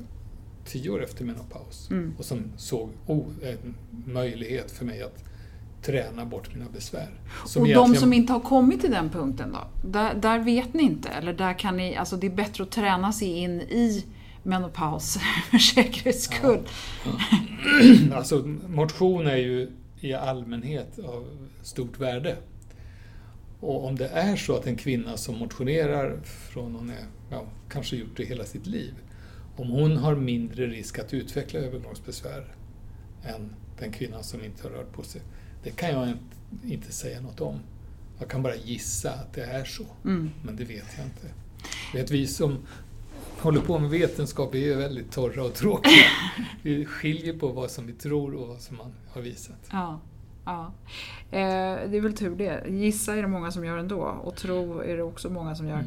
tio 0.65 0.91
år 0.91 1.05
efter 1.05 1.25
menopaus. 1.25 1.91
Mm. 1.91 2.15
Och 2.19 2.25
som 2.25 2.45
såg 2.57 2.91
oh, 3.07 3.27
en 3.43 3.75
möjlighet 4.07 4.71
för 4.71 4.85
mig 4.85 5.03
att 5.03 5.25
träna 5.83 6.25
bort 6.25 6.55
mina 6.55 6.71
besvär. 6.71 7.09
Som 7.47 7.63
och 7.63 7.69
de 7.69 7.73
egentligen- 7.73 8.01
som 8.01 8.13
inte 8.13 8.33
har 8.33 8.41
kommit 8.41 8.81
till 8.81 8.91
den 8.91 9.11
punkten 9.11 9.53
då? 9.53 9.89
Där, 9.89 10.15
där 10.15 10.39
vet 10.39 10.75
ni 10.75 10.83
inte? 10.83 11.09
Eller 11.09 11.33
där 11.33 11.59
kan 11.59 11.77
ni, 11.77 11.97
alltså 11.97 12.17
det 12.17 12.27
är 12.27 12.31
bättre 12.31 12.65
att 12.65 12.71
träna 12.71 13.13
sig 13.13 13.29
in 13.29 13.61
i 13.61 14.05
menopaus 14.43 15.19
för 15.51 15.59
säkerhets 15.59 16.25
skull. 16.25 16.61
Alltså, 18.15 18.37
motion 18.69 19.27
är 19.27 19.37
ju 19.37 19.71
i 20.01 20.15
allmänhet 20.15 20.99
av 20.99 21.49
stort 21.63 22.01
värde. 22.01 22.37
Och 23.61 23.87
om 23.87 23.97
det 23.97 24.09
är 24.09 24.37
så 24.37 24.57
att 24.57 24.67
en 24.67 24.77
kvinna 24.77 25.17
som 25.17 25.39
motionerar 25.39 26.21
från 26.25 26.75
hon 26.75 26.91
är, 26.91 27.05
ja, 27.31 27.45
kanske 27.69 27.97
gjort 27.97 28.17
det 28.17 28.25
hela 28.25 28.45
sitt 28.45 28.67
liv, 28.67 28.95
om 29.57 29.71
hon 29.71 29.97
har 29.97 30.15
mindre 30.15 30.67
risk 30.67 30.99
att 30.99 31.15
utveckla 31.15 31.61
övergångsbesvär 31.61 32.55
än 33.25 33.55
den 33.79 33.93
kvinnan 33.93 34.25
som 34.25 34.45
inte 34.45 34.63
har 34.63 34.71
rört 34.71 34.93
på 34.93 35.03
sig, 35.03 35.21
det 35.63 35.71
kan 35.71 35.91
jag 35.91 36.13
inte, 36.65 36.93
säga 36.93 37.21
något 37.21 37.41
om. 37.41 37.59
Jag 38.19 38.29
kan 38.29 38.43
bara 38.43 38.57
gissa 38.57 39.13
att 39.13 39.33
det 39.35 39.43
är 39.45 39.65
så, 39.65 39.85
Mm. 40.05 40.31
men 40.45 40.57
det 40.57 40.65
vet 40.65 40.85
jag 40.97 41.07
inte. 41.07 41.27
Vet, 41.95 42.11
vi 42.11 42.27
som 42.27 42.59
håller 43.39 43.61
på 43.61 43.79
med 43.79 43.91
vetenskap 43.91 44.55
är 44.55 44.59
ju 44.59 44.75
väldigt 44.75 45.11
torra 45.13 45.45
och 45.45 45.55
tråkiga. 45.55 45.93
Vi 46.63 46.85
skiljer 46.85 47.39
på 47.39 47.49
vad 47.49 47.71
som 47.71 47.87
vi 47.87 47.93
tror 47.93 48.35
och 48.35 48.49
vad 48.49 48.61
som 48.61 48.77
man 48.77 48.93
har 49.09 49.23
visat. 49.23 49.69
Ja. 49.73 50.01
ja. 50.45 50.73
Eh, 51.31 51.91
det 51.91 51.97
är 51.97 52.01
väl 52.01 52.13
tur 52.17 52.37
det. 52.37 52.65
Gissa 52.69 53.15
är 53.17 53.23
det 53.23 53.29
många 53.29 53.51
som 53.51 53.65
gör 53.65 53.79
ändå 53.79 53.97
och 54.01 54.37
tro 54.37 54.81
är 54.81 54.97
det 54.97 55.03
också 55.03 55.31
många 55.31 55.55
som 55.55 55.69
gör. 55.69 55.85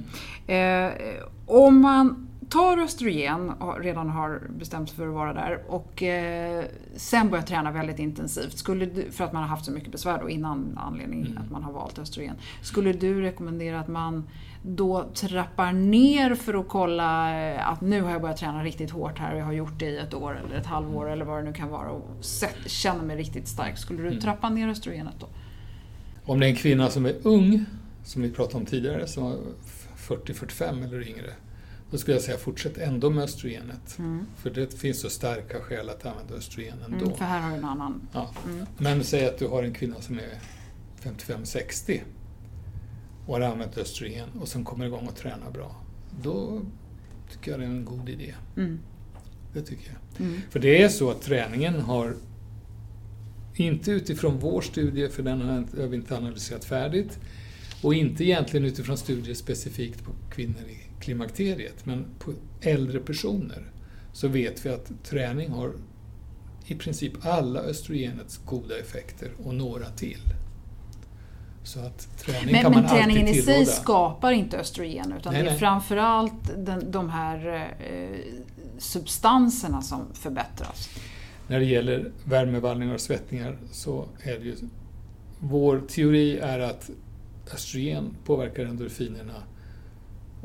Mm. 0.48 0.92
Eh, 0.92 1.24
om 1.46 1.82
man 1.82 2.28
tar 2.50 2.78
östrogen 2.78 3.50
och 3.50 3.80
redan 3.80 4.10
har 4.10 4.42
bestämt 4.60 4.90
sig 4.90 4.98
för 4.98 5.08
att 5.08 5.14
vara 5.14 5.34
där 5.34 5.60
och 5.68 6.04
eh, 6.04 6.66
sen 6.96 7.30
börjar 7.30 7.44
träna 7.44 7.72
väldigt 7.72 8.00
intensivt, 8.00 8.58
skulle 8.58 8.86
du, 8.86 9.12
för 9.12 9.24
att 9.24 9.34
man 9.34 9.42
har 9.42 9.50
haft 9.50 9.66
så 9.66 9.72
mycket 9.72 9.92
besvär 9.92 10.20
då 10.22 10.30
innan 10.30 10.78
anledningen 10.82 11.28
Mm. 11.28 11.38
att 11.44 11.52
man 11.52 11.64
har 11.64 11.72
valt 11.74 12.00
östrogen. 12.00 12.36
Skulle 12.62 12.94
du 12.94 13.22
rekommendera 13.22 13.80
att 13.80 13.88
man 13.88 14.24
då 14.64 15.04
trappar 15.14 15.72
ner 15.74 16.36
för 16.36 16.54
att 16.54 16.68
kolla 16.68 17.40
eh, 17.50 17.68
att 17.70 17.82
nu 17.82 18.02
har 18.02 18.12
jag 18.12 18.22
börjat 18.22 18.38
träna 18.38 18.64
riktigt 18.64 18.92
hårt 18.92 19.20
här 19.20 19.34
och 19.34 19.40
jag 19.40 19.46
har 19.46 19.54
gjort 19.54 19.80
det 19.80 19.86
i 19.86 19.98
ett 19.98 20.14
år 20.14 20.40
eller 20.46 20.56
ett 20.60 20.66
halvår 20.66 21.10
eller 21.12 21.26
vad 21.26 21.38
det 21.38 21.44
nu 21.44 21.54
kan 21.54 21.70
vara 21.70 21.90
och 21.90 22.26
sett, 22.26 22.58
känner 22.70 23.04
mig 23.04 23.18
riktigt 23.18 23.48
stark. 23.48 23.78
Skulle 23.78 24.02
du 24.02 24.08
Mm. 24.08 24.20
trappa 24.20 24.50
ner 24.50 24.68
östrogenet 24.70 25.14
då? 25.20 25.28
Om 26.26 26.40
det 26.40 26.46
är 26.46 26.50
en 26.50 26.56
kvinna 26.56 26.90
som 26.90 27.06
är 27.06 27.16
ung, 27.24 27.66
som 28.04 28.22
vi 28.22 28.32
pratade 28.32 28.58
om 28.58 28.66
tidigare, 28.66 29.08
som 29.08 29.24
var 29.24 29.36
40-45 29.98 30.84
eller 30.84 31.08
yngre, 31.10 31.30
då 31.92 31.98
skulle 31.98 32.16
jag 32.16 32.24
säga 32.24 32.38
fortsätt 32.38 32.78
ändå 32.78 33.10
med 33.10 33.24
östrogenet. 33.24 34.00
Mm. 34.00 34.26
För 34.38 34.50
det 34.50 34.74
finns 34.74 35.02
så 35.02 35.10
starka 35.10 35.60
skäl 35.60 35.90
att 35.90 36.06
använda 36.06 36.34
östrogen 36.34 36.78
ändå. 36.86 37.06
Mm, 37.06 37.18
för 37.18 37.26
här 37.26 37.42
har 37.42 37.50
du 37.50 37.56
en 37.56 37.66
annan. 37.66 38.08
Ja. 38.14 38.32
Mm. 38.46 38.66
Men 38.78 39.04
säg 39.04 39.26
att 39.26 39.38
du 39.38 39.48
har 39.48 39.64
en 39.64 39.74
kvinna 39.74 40.02
som 40.02 40.20
är 40.20 40.40
55-60 41.04 42.02
och 43.26 43.34
har 43.34 43.42
använt 43.42 43.78
östrogen 43.78 44.30
och 44.42 44.48
som 44.48 44.66
kommer 44.66 44.86
igång 44.86 45.08
och 45.08 45.16
tränar 45.16 45.52
bra. 45.52 45.76
Då 46.22 46.62
tycker 47.32 47.52
jag 47.52 47.60
det 47.60 47.66
är 47.66 47.70
en 47.70 47.86
god 47.86 48.10
idé. 48.10 48.36
Mm. 48.58 48.80
Det 49.54 49.62
tycker 49.62 49.92
jag. 49.92 50.28
Mm. 50.28 50.42
För 50.50 50.60
det 50.60 50.82
är 50.82 50.90
så 50.90 51.12
att 51.12 51.22
träningen 51.22 51.82
har, 51.82 52.16
inte 53.56 53.92
utifrån 53.92 54.40
vår 54.40 54.62
studie, 54.62 55.10
för 55.10 55.24
den 55.24 55.42
har 55.42 55.88
vi 55.88 55.96
inte 55.96 56.18
analyserat 56.18 56.66
färdigt, 56.66 57.20
och 57.82 57.94
inte 57.94 58.24
egentligen 58.24 58.66
utifrån 58.66 58.98
studier 58.98 59.36
specifikt 59.36 60.04
på 60.04 60.12
kvinnor 60.32 60.62
i 60.70 60.95
klimakteriet, 61.06 61.86
men 61.86 62.06
på 62.20 62.34
äldre 62.62 63.00
personer, 63.00 63.72
så 64.14 64.28
vet 64.28 64.66
vi 64.66 64.70
att 64.70 64.92
träning 65.04 65.50
har 65.50 65.72
i 66.66 66.76
princip 66.76 67.26
alla 67.26 67.60
östrogenets 67.60 68.38
goda 68.46 68.80
effekter 68.80 69.32
och 69.44 69.54
några 69.54 69.86
till. 69.86 70.22
Så 71.64 71.80
att 71.80 72.18
träning 72.18 72.52
Men, 72.52 72.62
kan 72.62 72.72
man 72.72 72.82
men 72.82 72.92
träningen 72.92 73.28
alltid 73.28 73.42
i 73.42 73.42
sig 73.42 73.66
skapar 73.66 74.32
inte 74.32 74.58
östrogen 74.58 75.14
utan 75.20 75.34
Nej, 75.34 75.44
det 75.44 75.48
är 75.48 75.52
nej. 75.52 75.60
framförallt 75.60 76.66
den, 76.66 76.92
de 76.92 77.10
här 77.10 77.70
eh, 77.80 78.20
substanserna 78.78 79.82
som 79.82 80.14
förbättras. 80.14 80.90
När 81.48 81.60
det 81.60 81.66
gäller 81.66 82.12
värmevallningar 82.24 82.94
och 82.94 83.02
svettningar 83.02 83.58
så 83.72 84.08
är 84.24 84.40
det 84.40 84.46
ju... 84.46 84.56
Vår 85.40 85.82
teori 85.88 86.38
är 86.38 86.60
att 86.60 86.90
östrogen 87.54 88.16
påverkar 88.26 88.66
endorfinerna 88.66 89.44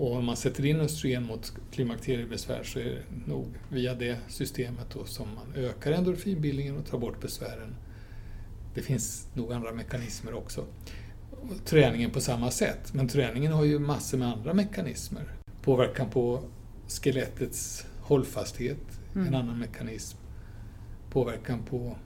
Och 0.00 0.16
om 0.16 0.24
man 0.24 0.36
sätter 0.36 0.66
in 0.66 0.80
östrogen 0.80 1.26
mot 1.26 1.52
klimakteriebesvär 1.72 2.62
så 2.62 2.78
är 2.78 2.84
det 2.84 3.26
nog 3.26 3.46
via 3.68 3.94
det 3.94 4.18
systemet 4.28 4.86
då 4.94 5.04
som 5.04 5.28
man 5.34 5.64
ökar 5.64 5.92
endorfinbildningen 5.92 6.76
och 6.76 6.86
tar 6.86 6.98
bort 6.98 7.20
besvären. 7.20 7.76
Det 8.74 8.82
finns 8.82 9.26
nog 9.34 9.52
andra 9.52 9.72
mekanismer 9.72 10.34
också. 10.34 10.64
Träningen 11.64 12.10
på 12.10 12.20
samma 12.20 12.50
sätt, 12.50 12.94
men 12.94 13.08
träningen 13.08 13.52
har 13.52 13.64
ju 13.64 13.78
massor 13.78 14.18
med 14.18 14.28
andra 14.28 14.54
mekanismer. 14.54 15.24
Påverkan 15.62 16.10
på 16.10 16.42
skelettets 16.88 17.86
hållfasthet, 18.00 19.00
mm. 19.14 19.28
en 19.28 19.34
annan 19.34 19.58
mekanism. 19.58 20.18
Påverkan 21.10 21.62
på 21.62 21.96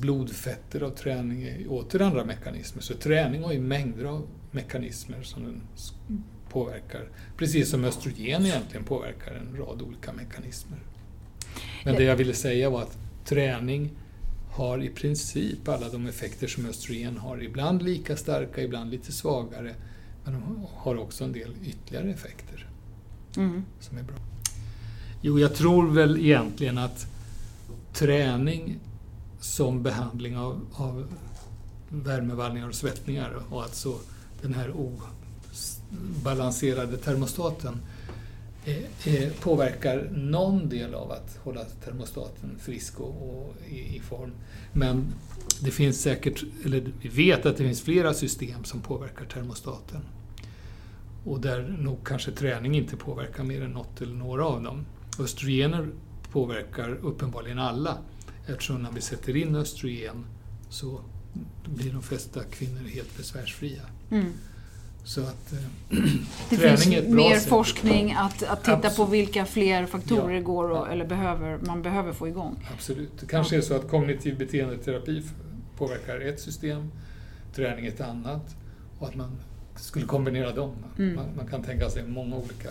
blodfetter 0.00 0.80
av 0.82 0.90
träning 0.90 1.42
är 1.42 1.72
åter 1.72 2.02
andra 2.02 2.24
mekanismer. 2.24 2.82
Så 2.82 2.94
träning 2.94 3.42
har 3.42 3.52
ju 3.52 3.60
mängder 3.60 4.04
av 4.04 4.26
mekanismer 4.50 5.22
som 5.22 5.44
den 5.44 5.62
påverkar. 6.48 7.08
Precis 7.36 7.70
som 7.70 7.84
östrogen 7.84 8.46
egentligen 8.46 8.84
påverkar 8.84 9.32
en 9.32 9.56
rad 9.56 9.82
olika 9.82 10.12
mekanismer. 10.12 10.78
Men 11.84 11.94
det 11.94 12.04
jag 12.04 12.16
ville 12.16 12.34
säga 12.34 12.70
var 12.70 12.82
att 12.82 12.98
träning 13.24 13.90
har 14.50 14.82
i 14.82 14.88
princip 14.88 15.68
alla 15.68 15.88
de 15.88 16.06
effekter 16.06 16.46
som 16.46 16.66
östrogen 16.66 17.18
har. 17.18 17.42
Ibland 17.42 17.82
lika 17.82 18.16
starka, 18.16 18.62
ibland 18.62 18.90
lite 18.90 19.12
svagare. 19.12 19.74
Men 20.24 20.32
de 20.32 20.66
har 20.74 20.96
också 20.96 21.24
en 21.24 21.32
del 21.32 21.54
ytterligare 21.64 22.10
effekter 22.10 22.68
mm. 23.36 23.64
som 23.80 23.98
är 23.98 24.02
bra. 24.02 24.16
Jo, 25.22 25.38
jag 25.38 25.54
tror 25.54 25.90
väl 25.90 26.18
egentligen 26.18 26.78
att 26.78 27.06
träning 27.92 28.78
som 29.40 29.82
behandling 29.82 30.36
av, 30.36 30.66
av 30.72 31.06
värmevallningar 31.88 32.68
och 32.68 32.74
svettningar 32.74 33.42
och 33.50 33.62
alltså 33.62 33.98
den 34.42 34.54
här 34.54 34.70
balanserade 36.24 36.96
termostaten 36.96 37.80
eh, 38.64 39.14
eh, 39.14 39.32
påverkar 39.40 40.10
någon 40.12 40.68
del 40.68 40.94
av 40.94 41.12
att 41.12 41.38
hålla 41.42 41.64
termostaten 41.84 42.50
frisk 42.58 43.00
och, 43.00 43.08
och 43.08 43.54
i, 43.68 43.96
i, 43.96 44.00
form. 44.00 44.32
Men 44.72 45.06
det 45.60 45.70
finns 45.70 46.00
säkert, 46.00 46.44
eller 46.64 46.92
vi 47.00 47.08
vet 47.08 47.46
att 47.46 47.56
det 47.56 47.64
finns 47.64 47.82
flera 47.82 48.14
system 48.14 48.64
som 48.64 48.80
påverkar 48.80 49.24
termostaten. 49.24 50.00
Och 51.24 51.40
där 51.40 51.76
nog 51.78 52.06
kanske 52.06 52.30
träning 52.30 52.76
inte 52.76 52.96
påverkar 52.96 53.44
mer 53.44 53.62
än 53.62 53.70
något 53.70 54.00
eller 54.00 54.14
några 54.14 54.44
av 54.44 54.62
dem. 54.62 54.86
Östrogener 55.20 55.88
påverkar 56.32 56.98
uppenbarligen 57.02 57.58
alla 57.58 57.98
eftersom 58.46 58.82
när 58.82 58.90
vi 58.92 59.00
sätter 59.00 59.36
in 59.36 59.56
östrogen 59.56 60.26
så 60.70 61.00
blir 61.64 61.92
de 61.92 62.02
flesta 62.02 62.44
kvinnor 62.44 62.88
helt 62.88 63.16
besvärsfria. 63.16 63.82
Mm. 64.10 64.32
Så 65.08 65.20
att 65.20 65.52
eh, 65.52 65.58
Det 66.50 66.56
finns 66.56 67.08
mer 67.08 67.34
sätt. 67.34 67.48
forskning 67.48 68.12
att, 68.12 68.42
att 68.42 68.60
titta 68.64 68.76
Absolut. 68.76 68.96
på 68.96 69.04
vilka 69.04 69.44
fler 69.44 69.86
faktorer 69.86 70.34
ja. 70.34 70.40
går 70.40 70.70
och, 70.70 70.92
eller 70.92 71.06
behöver, 71.06 71.58
man 71.66 71.82
behöver 71.82 72.12
få 72.12 72.28
igång. 72.28 72.68
Absolut. 72.74 73.10
Det 73.20 73.26
kanske 73.26 73.56
är 73.56 73.60
så 73.60 73.74
att 73.74 73.90
kognitiv 73.90 74.38
beteendeterapi 74.38 75.22
påverkar 75.76 76.20
ett 76.20 76.40
system, 76.40 76.90
träning 77.54 77.86
ett 77.86 78.00
annat 78.00 78.56
och 78.98 79.08
att 79.08 79.14
man 79.14 79.30
skulle 79.76 80.06
kombinera 80.06 80.52
dem. 80.52 80.72
Mm. 80.98 81.16
Man, 81.16 81.26
man, 81.36 81.46
kan 81.46 81.62
tänka 81.62 81.90
sig 81.90 82.06
många 82.06 82.36
olika 82.36 82.70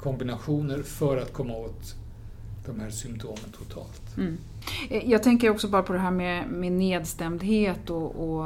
kombinationer 0.00 0.82
för 0.82 1.16
att 1.16 1.32
komma 1.32 1.54
åt 1.54 1.94
de 2.66 2.80
här 2.80 2.90
symptomen 2.90 3.52
totalt. 3.58 4.16
Mm. 4.16 4.38
Eh, 4.90 5.10
jag 5.10 5.22
tänker 5.22 5.50
också 5.50 5.68
bara 5.68 5.82
på 5.82 5.92
det 5.92 5.98
här 5.98 6.10
med, 6.10 6.48
med 6.48 6.72
nedstämdhet 6.72 7.90
och, 7.90 8.38
och 8.38 8.44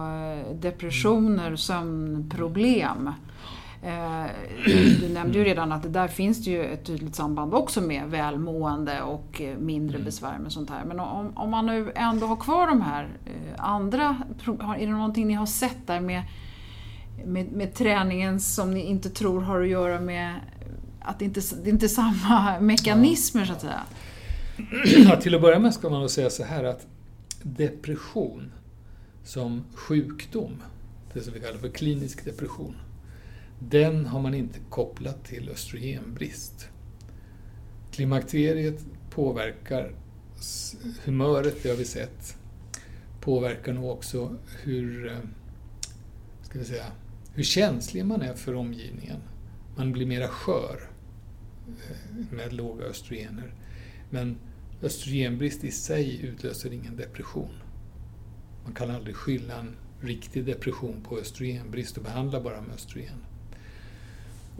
depressioner, 0.54 1.46
mm. 1.46 1.58
sömnproblem. 1.58 3.10
Eh, 3.82 4.26
du 5.00 5.08
nämnde 5.08 5.38
ju 5.38 5.44
redan 5.44 5.72
att 5.72 5.92
där 5.92 6.08
finns 6.08 6.44
det 6.44 6.50
ju 6.50 6.64
ett 6.64 6.84
tydligt 6.84 7.14
samband 7.14 7.54
också 7.54 7.80
med 7.80 8.06
välmående 8.06 9.02
och 9.02 9.40
eh, 9.40 9.58
mindre 9.58 9.96
mm. 9.96 10.04
besvär 10.04 10.38
med 10.38 10.52
sånt 10.52 10.70
här. 10.70 10.84
Men 10.84 11.00
om, 11.00 11.32
om 11.36 11.50
man 11.50 11.66
nu 11.66 11.92
ändå 11.94 12.26
har 12.26 12.36
kvar 12.36 12.66
de 12.66 12.80
här 12.80 13.08
andra, 13.56 14.22
är 14.78 14.86
det 14.86 14.92
någonting 14.92 15.26
ni 15.26 15.34
har 15.34 15.46
sett 15.46 15.86
där 15.86 16.00
med, 16.00 16.22
med, 17.24 17.52
med 17.52 17.74
träningen 17.74 18.40
som 18.40 18.74
ni 18.74 18.80
inte 18.80 19.10
tror 19.10 19.40
har 19.40 19.60
att 19.60 19.68
göra 19.68 20.00
med 20.00 20.34
att 21.00 21.18
det 21.18 21.24
inte 21.24 21.40
det 21.62 21.70
är 21.70 21.72
inte 21.72 21.88
samma 21.88 22.60
mekanismer 22.60 23.44
så 23.44 23.52
att 23.52 23.60
säga? 23.60 23.80
Ja, 24.96 25.16
till 25.16 25.34
att 25.34 25.40
börja 25.40 25.58
med 25.58 25.74
ska 25.74 25.90
man 25.90 26.00
nog 26.00 26.10
säga 26.10 26.30
så 26.30 26.44
här 26.44 26.64
att 26.64 26.86
depression 27.42 28.52
som 29.24 29.64
sjukdom, 29.74 30.62
det 31.12 31.20
som 31.20 31.32
vi 31.34 31.40
kallar 31.40 31.58
för 31.58 31.68
klinisk 31.68 32.24
depression, 32.24 32.74
den 33.68 34.06
har 34.06 34.20
man 34.20 34.34
inte 34.34 34.58
kopplat 34.70 35.24
till 35.24 35.48
östrogenbrist. 35.48 36.68
Klimakteriet 37.90 38.84
påverkar 39.10 39.94
humöret, 41.04 41.62
det 41.62 41.68
har 41.68 41.76
vi 41.76 41.84
sett. 41.84 42.36
Påverkar 43.20 43.72
nog 43.72 43.90
också 43.90 44.36
hur, 44.62 45.06
eh, 45.06 45.18
ska 46.42 46.58
vi 46.58 46.64
säga, 46.64 46.86
hur 47.34 47.42
känslig 47.42 48.04
man 48.04 48.22
är 48.22 48.34
för 48.34 48.54
omgivningen. 48.54 49.20
Man 49.76 49.92
blir 49.92 50.06
mera 50.06 50.28
skör 50.28 50.90
eh, 51.68 52.36
med 52.36 52.52
låga 52.52 52.84
östrogener. 52.84 53.54
Men 54.10 54.36
östrogenbrist 54.82 55.64
i 55.64 55.70
sig 55.70 56.24
utlöser 56.24 56.72
ingen 56.72 56.96
depression. 56.96 57.54
Man 58.64 58.72
kan 58.72 58.90
aldrig 58.90 59.16
skylla 59.16 59.58
en 59.58 59.76
riktig 60.00 60.44
depression 60.44 61.02
på 61.08 61.18
östrogenbrist 61.18 61.96
och 61.96 62.02
behandla 62.02 62.40
bara 62.40 62.60
med 62.60 62.74
östrogen. 62.74 63.24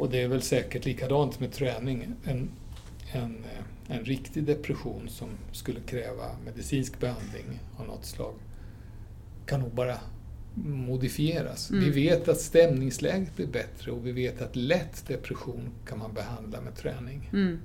Och 0.00 0.10
det 0.10 0.22
är 0.22 0.28
väl 0.28 0.42
säkert 0.42 0.84
likadant 0.84 1.40
med 1.40 1.52
träning. 1.52 2.14
En, 2.24 2.50
en, 3.12 3.44
eh, 3.44 3.96
en 3.96 4.04
riktig 4.04 4.44
depression 4.44 5.08
som 5.08 5.28
skulle 5.52 5.80
kräva 5.80 6.24
medicinsk 6.44 7.00
behandling 7.00 7.60
av 7.76 7.86
något 7.86 8.04
slag 8.04 8.34
kan 9.46 9.60
nog 9.60 9.74
bara 9.74 9.98
modifieras. 10.64 11.70
Mm. 11.70 11.84
Vi 11.84 11.90
vet 11.90 12.28
att 12.28 12.40
stämningsläget 12.40 13.36
blir 13.36 13.46
bättre 13.46 13.90
och 13.90 14.06
vi 14.06 14.12
vet 14.12 14.42
att 14.42 14.56
lätt 14.56 15.08
depression 15.08 15.70
kan 15.86 15.98
man 15.98 16.14
behandla 16.14 16.60
med 16.60 16.76
träning. 16.76 17.30
Mm 17.32 17.58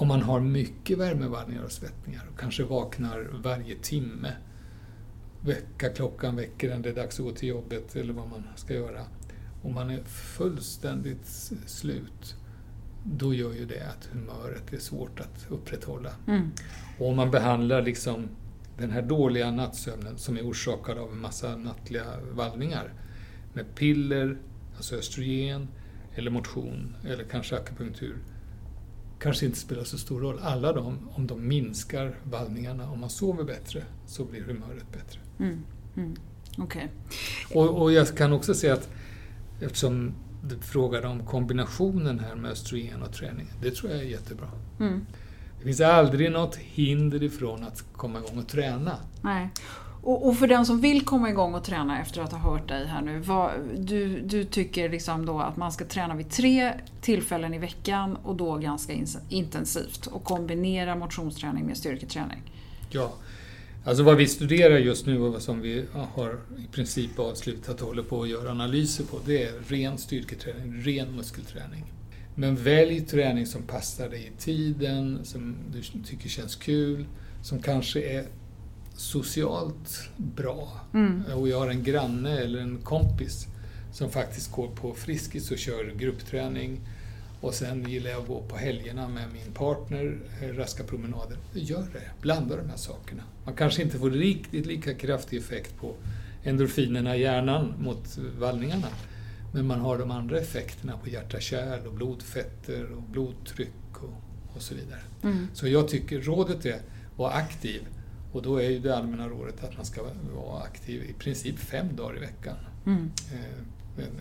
om 0.00 0.08
man 0.08 0.22
har 0.22 0.40
mycket 0.40 0.98
värmevallningar 0.98 1.64
och 1.64 1.72
svettningar 1.72 2.24
och 2.32 2.40
kanske 2.40 2.64
vaknar 2.64 3.28
varje 3.42 3.76
timme, 3.82 4.32
väckarklockan 5.40 6.36
väcker 6.36 6.70
en, 6.70 6.82
det 6.82 6.88
är 6.88 6.94
dags 6.94 7.20
att 7.20 7.26
gå 7.26 7.32
till 7.32 7.48
jobbet 7.48 7.96
eller 7.96 8.12
vad 8.12 8.28
man 8.28 8.42
ska 8.56 8.74
göra, 8.74 9.04
och 9.62 9.70
man 9.70 9.90
är 9.90 10.02
fullständigt 10.04 11.26
slut, 11.66 12.36
då 13.04 13.34
gör 13.34 13.52
ju 13.52 13.66
det 13.66 13.80
att 13.80 14.08
humöret 14.12 14.72
är 14.72 14.78
svårt 14.78 15.20
att 15.20 15.46
upprätthålla. 15.48 16.10
Mm. 16.26 16.50
Och 16.98 17.08
om 17.08 17.16
man 17.16 17.30
behandlar 17.30 17.82
liksom 17.82 18.28
den 18.78 18.90
här 18.90 19.02
dåliga 19.02 19.50
nattsömnen 19.50 20.18
som 20.18 20.36
är 20.36 20.42
orsakad 20.42 20.98
av 20.98 21.12
en 21.12 21.20
massa 21.20 21.56
nattliga 21.56 22.04
vallningar 22.32 22.92
med 23.52 23.74
piller, 23.74 24.38
alltså 24.76 24.96
östrogen, 24.96 25.68
eller 26.14 26.30
motion, 26.30 26.96
eller 27.04 27.24
kanske 27.24 27.56
akupunktur, 27.56 28.16
kanske 29.18 29.46
inte 29.46 29.58
spelar 29.58 29.84
så 29.84 29.98
stor 29.98 30.20
roll. 30.20 30.38
Alla 30.42 30.72
de, 30.72 31.08
om 31.12 31.26
de 31.26 31.48
minskar 31.48 32.18
vallningarna, 32.24 32.90
om 32.90 33.00
man 33.00 33.10
sover 33.10 33.44
bättre, 33.44 33.82
så 34.06 34.24
blir 34.24 34.42
humöret 34.42 34.92
bättre. 34.92 35.20
Mm. 35.38 35.62
Mm. 35.96 36.16
Okay. 36.58 36.86
Och, 37.54 37.82
och, 37.82 37.92
jag 37.92 38.16
kan 38.16 38.32
också 38.32 38.54
säga 38.54 38.74
att 38.74 38.88
eftersom 39.60 40.14
du 40.42 40.58
frågade 40.58 41.08
om 41.08 41.26
kombinationen 41.26 42.18
här 42.18 42.34
med 42.34 42.50
östrogen 42.50 43.02
och 43.02 43.12
träning, 43.12 43.46
det 43.62 43.70
tror 43.70 43.92
jag 43.92 44.00
är 44.00 44.04
jättebra. 44.04 44.48
Mm. 44.80 45.06
Det 45.58 45.64
finns 45.64 45.80
aldrig 45.80 46.32
något 46.32 46.56
hinder 46.56 47.22
ifrån 47.22 47.64
att 47.64 47.84
komma 47.92 48.18
igång 48.18 48.38
och 48.38 48.48
träna. 48.48 48.96
Nej. 49.22 49.48
Och, 50.02 50.28
och, 50.28 50.36
för 50.36 50.46
den 50.46 50.66
som 50.66 50.80
vill 50.80 51.04
komma 51.04 51.30
igång 51.30 51.54
och 51.54 51.64
träna 51.64 52.00
efter 52.00 52.22
att 52.22 52.32
ha 52.32 52.38
hört 52.38 52.68
dig 52.68 52.86
här 52.86 53.02
nu. 53.02 53.18
Vad, 53.20 53.50
du, 53.76 54.20
du 54.20 54.44
tycker 54.44 54.88
liksom 54.88 55.26
då 55.26 55.40
att 55.40 55.56
man 55.56 55.72
ska 55.72 55.84
träna 55.84 56.14
vid 56.14 56.30
tre 56.30 56.72
tillfällen 57.00 57.54
i 57.54 57.58
veckan 57.58 58.16
och 58.22 58.36
då 58.36 58.56
ganska 58.56 58.92
intensivt 59.28 60.06
och 60.06 60.24
kombinera 60.24 60.96
motionsträning 60.96 61.66
med 61.66 61.76
styrketräning? 61.76 62.42
Ja, 62.90 63.12
alltså 63.88 64.02
vad 64.02 64.16
vi 64.16 64.26
studerar 64.26 64.78
just 64.78 65.06
nu 65.06 65.20
och 65.20 65.42
som 65.42 65.60
vi 65.60 65.84
har 66.14 66.40
i 66.58 66.72
princip 66.72 67.18
avslutat 67.18 67.80
och 67.80 67.88
håller 67.88 68.02
på 68.02 68.22
att 68.22 68.28
göra 68.28 68.50
analyser 68.50 69.04
på, 69.04 69.18
det 69.26 69.42
är 69.42 69.52
ren 69.68 69.98
styrketräning, 69.98 70.82
ren 70.82 71.16
muskelträning. 71.16 71.92
Men 72.34 72.56
välj 72.56 73.00
träning 73.00 73.46
som 73.46 73.62
passar 73.62 74.08
dig 74.08 74.32
i 74.34 74.40
tiden, 74.40 75.20
som 75.24 75.56
du 75.72 76.02
tycker 76.02 76.28
känns 76.28 76.56
kul, 76.56 77.06
som 77.42 77.62
kanske 77.62 78.02
är 78.02 78.24
socialt 78.96 80.08
bra. 80.16 80.80
Mm. 80.94 81.22
Och 81.34 81.48
jag 81.48 81.58
har 81.58 81.68
en 81.68 81.82
granne 81.82 82.38
eller 82.38 82.58
en 82.58 82.78
kompis 82.78 83.46
som 83.92 84.10
faktiskt 84.10 84.52
går 84.52 84.68
på 84.68 84.94
Friskis 84.94 85.50
och 85.50 85.58
kör 85.58 85.94
gruppträning. 85.98 86.80
Och 87.40 87.54
sen 87.54 87.88
gillar 87.88 88.10
jag 88.10 88.20
att 88.20 88.28
gå 88.28 88.42
på 88.42 88.56
helgerna 88.56 89.08
med 89.08 89.24
min 89.32 89.52
partner, 89.54 90.18
eh, 90.42 90.48
raska 90.48 90.84
promenader. 90.84 91.38
Gör 91.52 91.86
det, 91.92 92.10
blanda 92.20 92.56
de 92.56 92.68
här 92.68 92.76
sakerna. 92.76 93.22
Man 93.44 93.54
kanske 93.54 93.82
inte 93.82 93.98
får 93.98 94.10
riktigt 94.10 94.66
lika 94.66 94.94
kraftig 94.94 95.38
effekt 95.38 95.76
på 95.76 95.94
endorfinerna 96.44 97.16
i 97.16 97.20
hjärnan 97.20 97.74
mot 97.78 98.18
vallningarna. 98.38 98.88
Men 99.52 99.66
man 99.66 99.80
har 99.80 99.98
de 99.98 100.10
andra 100.10 100.38
effekterna 100.38 100.98
på 100.98 101.08
hjärta-kärl 101.08 101.86
och 101.86 101.94
blodfetter 101.94 102.92
och 102.92 103.02
blodtryck 103.02 103.92
och, 103.92 104.22
och 104.56 104.62
så 104.62 104.74
vidare. 104.74 105.00
Mm. 105.22 105.48
Så 105.54 105.68
jag 105.68 105.88
tycker 105.88 106.20
rådet 106.20 106.66
är 106.66 106.74
att 106.74 106.82
vara 107.16 107.32
aktiv 107.32 107.82
och 108.32 108.42
då 108.42 108.56
är 108.56 108.70
ju 108.70 108.78
det 108.78 108.96
allmänna 108.96 109.28
rådet 109.28 109.64
att 109.64 109.76
man 109.76 109.86
ska 109.86 110.02
vara 110.34 110.62
aktiv 110.62 111.02
i 111.10 111.12
princip 111.12 111.58
fem 111.58 111.96
dagar 111.96 112.16
i 112.16 112.20
veckan. 112.20 112.56
Mm. 112.86 113.10
Eh, 113.32 113.64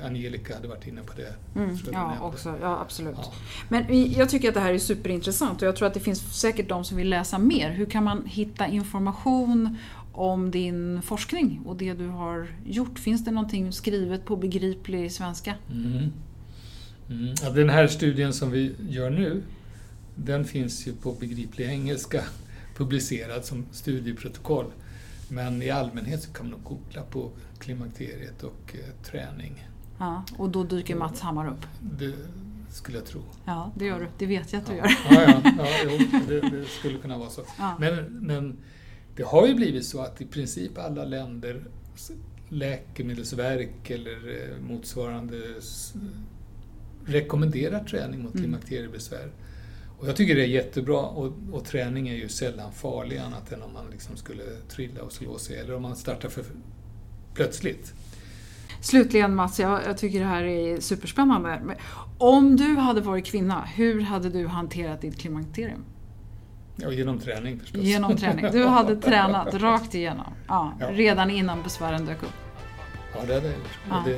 Angelica 0.03 0.55
hade 0.55 0.67
varit 0.67 0.87
inne 0.87 1.01
på 1.01 1.13
det. 1.15 1.59
Mm, 1.59 1.77
ja, 1.91 2.19
också, 2.21 2.55
ja, 2.61 2.79
absolut. 2.81 3.15
Ja. 3.17 3.33
Men 3.69 4.11
jag 4.11 4.29
tycker 4.29 4.47
att 4.47 4.53
det 4.53 4.59
här 4.59 4.73
är 4.73 4.79
superintressant 4.79 5.61
och 5.61 5.67
jag 5.67 5.75
tror 5.75 5.87
att 5.87 5.93
det 5.93 5.99
finns 5.99 6.39
säkert 6.39 6.69
de 6.69 6.83
som 6.83 6.97
vill 6.97 7.09
läsa 7.09 7.37
mer. 7.37 7.71
Hur 7.71 7.85
kan 7.85 8.03
man 8.03 8.25
hitta 8.25 8.67
information 8.67 9.77
om 10.13 10.51
din 10.51 11.01
forskning 11.01 11.61
och 11.65 11.75
det 11.75 11.93
du 11.93 12.07
har 12.07 12.47
gjort? 12.65 12.99
Finns 12.99 13.25
det 13.25 13.31
någonting 13.31 13.71
skrivet 13.71 14.25
på 14.25 14.35
begriplig 14.35 15.11
svenska? 15.11 15.55
Mm. 15.71 16.11
Mm. 17.09 17.35
Ja, 17.43 17.49
den 17.49 17.69
här 17.69 17.87
studien 17.87 18.33
som 18.33 18.51
vi 18.51 18.75
gör 18.89 19.09
nu, 19.09 19.43
den 20.15 20.45
finns 20.45 20.87
ju 20.87 20.93
på 20.93 21.11
begriplig 21.11 21.65
engelska 21.65 22.23
publicerad 22.77 23.45
som 23.45 23.65
studieprotokoll. 23.71 24.65
Men 25.29 25.61
i 25.61 25.69
allmänhet 25.69 26.23
så 26.23 26.33
kan 26.33 26.49
man 26.49 26.59
googla 26.63 27.03
på 27.03 27.31
klimakteriet 27.59 28.43
och 28.43 28.75
eh, 28.75 29.03
träning. 29.03 29.67
Ja, 29.99 30.23
och 30.37 30.49
då 30.49 30.63
dyker 30.63 30.95
Mats 30.95 31.19
Hammar 31.21 31.47
upp. 31.49 31.65
Det 31.81 32.13
skulle 32.69 32.97
jag 32.97 33.05
tro. 33.07 33.21
Ja, 33.45 33.71
det 33.75 33.85
gör 33.85 33.99
du. 33.99 34.07
Det 34.17 34.25
vet 34.25 34.53
jag 34.53 34.59
att 34.61 34.67
du 34.67 34.73
Ja, 34.75 34.77
gör. 34.77 34.95
ja, 35.25 35.41
ja, 35.43 35.51
ja 35.57 35.67
jo, 35.83 36.19
det, 36.27 36.39
det 36.49 36.65
skulle 36.65 36.97
kunna 36.99 37.17
vara 37.17 37.29
så. 37.29 37.41
Ja. 37.57 37.75
Men, 37.79 37.95
men 38.05 38.57
det 39.15 39.23
har 39.23 39.47
ju 39.47 39.55
blivit 39.55 39.85
så 39.85 40.01
att 40.01 40.21
i 40.21 40.25
princip 40.25 40.77
alla 40.77 41.05
länder, 41.05 41.63
läkemedelsverk 42.49 43.89
eller 43.89 44.29
eh, 44.51 44.61
motsvarande, 44.61 45.37
rekommenderar 47.05 47.83
träning 47.83 48.23
mot 48.23 48.33
Mm. 48.35 48.43
klimakteriebesvär. 48.43 49.31
Och 49.99 50.07
jag 50.07 50.15
tycker 50.15 50.35
det 50.35 50.41
är 50.43 50.47
jättebra 50.47 50.99
och, 50.99 51.33
och 51.51 51.65
träning 51.65 52.07
är 52.09 52.15
ju 52.15 52.29
sällan 52.29 52.71
farlig 52.73 53.17
annat 53.17 53.51
än 53.51 53.61
om 53.61 53.73
man 53.73 53.85
liksom 53.91 54.17
skulle 54.17 54.43
trilla 54.69 55.01
och 55.01 55.11
slå 55.11 55.37
sig 55.37 55.57
eller 55.59 55.75
om 55.75 55.81
man 55.81 55.95
startar 55.95 56.29
för 56.29 56.43
plötsligt. 57.33 57.93
Slutligen 58.81 59.35
Mats, 59.35 59.59
jag, 59.59 59.81
jag 59.87 59.97
tycker 59.97 60.19
det 60.19 60.25
här 60.25 60.43
är 60.43 60.79
superspännande. 60.79 61.61
Men 61.65 61.75
Om 62.17 62.55
du 62.55 62.75
hade 62.75 63.01
varit 63.01 63.25
kvinna, 63.25 63.61
hur 63.75 64.01
hade 64.01 64.29
du 64.29 64.47
hanterat 64.47 65.01
ditt 65.01 65.19
klimakterium? 65.19 65.83
Ja, 66.75 66.91
genom 66.91 67.19
träning 67.19 67.59
förstås. 67.59 67.81
Genom 67.81 68.17
träning. 68.17 68.45
Du 68.51 68.65
hade 68.65 68.95
tränat 68.95 69.53
rakt 69.61 69.95
igenom. 69.95 70.33
Ja, 70.47 70.73
Ja. 70.79 70.87
Redan 70.91 71.31
innan 71.31 71.63
besvären 71.63 72.05
dök 72.05 72.23
upp. 72.23 72.29
Ja, 73.15 73.19
det 73.27 73.33
hade 73.33 73.47
jag 73.47 73.55
gjort. 73.57 73.79
Ja. 73.89 74.03
Det 74.05 74.11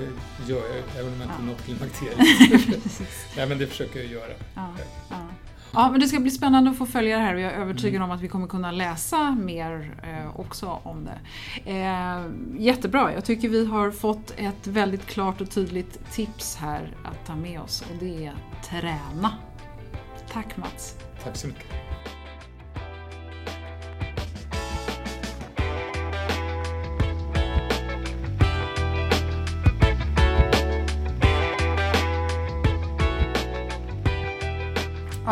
gör 0.53 0.57
jag 0.61 0.99
även 1.01 1.13
om 1.13 1.19
jag 1.21 1.25
inte 1.29 1.35
Ja. 1.39 1.45
nått 1.45 1.61
klimakteriet. 1.65 2.17
Nej, 3.37 3.47
men 3.47 3.57
det 3.57 3.67
försöker 3.67 3.99
jag 3.99 4.11
göra. 4.11 4.31
Ja, 4.55 4.67
ja. 5.73 5.91
men 5.91 5.99
det 5.99 6.07
ska 6.07 6.19
bli 6.19 6.31
spännande 6.31 6.71
att 6.71 6.77
få 6.77 6.85
följa 6.85 7.17
det 7.17 7.23
här 7.23 7.35
och 7.35 7.41
jag 7.41 7.53
är 7.53 7.57
övertygad 7.57 8.01
om 8.01 8.11
att 8.11 8.21
vi 8.21 8.27
kommer 8.27 8.47
kunna 8.47 8.71
läsa 8.71 9.31
mer 9.31 9.99
eh, 10.03 10.39
också 10.39 10.79
om 10.83 11.05
det. 11.05 11.19
Eh, 11.71 12.25
jättebra, 12.57 13.13
jag 13.13 13.25
tycker 13.25 13.49
vi 13.49 13.65
har 13.65 13.91
fått 13.91 14.33
ett 14.37 14.67
väldigt 14.67 15.05
klart 15.05 15.41
och 15.41 15.49
tydligt 15.49 16.11
tips 16.11 16.55
här 16.55 16.95
att 17.03 17.25
ta 17.25 17.35
med 17.35 17.61
oss 17.61 17.81
och 17.81 17.97
det 17.99 18.25
är 18.25 18.33
träna. 18.69 19.31
Tack 20.31 20.57
Mats. 20.57 20.95
Tack 21.23 21.35
så 21.35 21.47
mycket. 21.47 21.88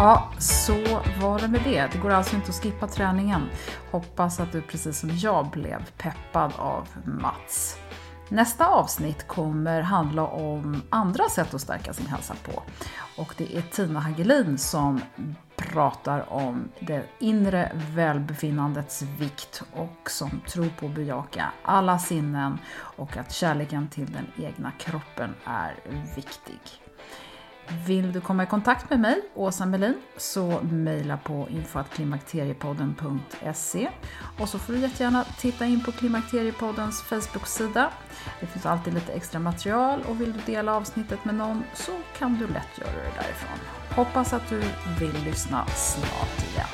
Ja, 0.08 0.32
så 0.38 0.74
var 1.22 1.40
det 1.40 1.48
med 1.48 1.62
det. 1.64 1.88
Det 1.92 1.98
går 1.98 2.10
alltså 2.10 2.36
inte 2.36 2.50
att 2.50 2.64
skippa 2.64 2.88
träningen. 2.88 3.50
Hoppas 3.92 4.40
att 4.40 4.52
du 4.52 4.62
precis 4.62 5.00
som 5.00 5.10
jag 5.18 5.50
blev 5.50 5.90
peppad 5.98 6.54
av 6.58 6.88
Mats. 7.06 7.78
Nästa 8.30 8.68
avsnitt 8.68 9.28
kommer 9.28 9.82
handla 9.82 10.28
om 10.28 10.82
andra 10.90 11.30
sätt 11.30 11.54
att 11.54 11.62
stärka 11.62 11.94
sin 11.94 12.08
hälsa 12.08 12.36
på. 12.44 12.64
Och 13.22 13.34
det 13.38 13.58
är 13.58 13.62
Tina 13.62 14.00
Hagelin 14.00 14.58
som 14.58 15.02
pratar 15.56 16.34
om 16.34 16.70
det 16.80 17.04
inre 17.20 17.72
välbefinnandets 17.76 19.02
vikt 19.02 19.64
och 19.74 20.12
som 20.12 20.42
tror 20.48 20.70
på 20.80 20.86
att 20.86 20.96
bejaka 20.96 21.52
alla 21.64 22.00
sinnen 22.00 22.60
och 22.74 23.18
att 23.18 23.32
kärleken 23.32 23.88
till 23.88 24.12
den 24.12 24.46
egna 24.46 24.72
kroppen 24.72 25.34
är 25.46 25.76
viktig. 26.16 26.87
Vill 27.86 28.12
du 28.12 28.22
komma 28.22 28.44
i 28.44 28.46
kontakt 28.46 28.90
med 28.90 29.00
mig, 29.00 29.22
Åsa 29.34 29.66
Melin, 29.66 29.94
så 30.18 30.60
mejla 30.62 31.18
på 31.18 31.48
infoatklimakteriepodden.se 31.50 33.90
och 34.40 34.50
så 34.50 34.60
får 34.60 34.74
du 34.74 34.80
jättegärna 34.80 35.24
titta 35.24 35.66
in 35.66 35.84
på 35.84 35.92
Klimakteriepoddens 35.92 37.02
Facebook-sida. 37.02 37.92
Det 38.40 38.48
finns 38.48 38.66
alltid 38.66 38.94
lite 38.94 39.14
extra 39.14 39.40
material 39.40 40.02
och 40.10 40.22
vill 40.22 40.34
du 40.34 40.40
dela 40.46 40.76
avsnittet 40.76 41.26
med 41.26 41.36
någon 41.36 41.64
så 41.74 41.92
kan 42.18 42.34
du 42.34 42.48
lätt 42.48 42.78
göra 42.78 42.92
det 42.92 43.12
därifrån. 43.16 43.58
Hoppas 43.96 44.34
att 44.34 44.50
du 44.50 44.64
vill 45.00 45.24
lyssna 45.26 45.66
snart 45.68 46.44
igen. 46.52 46.68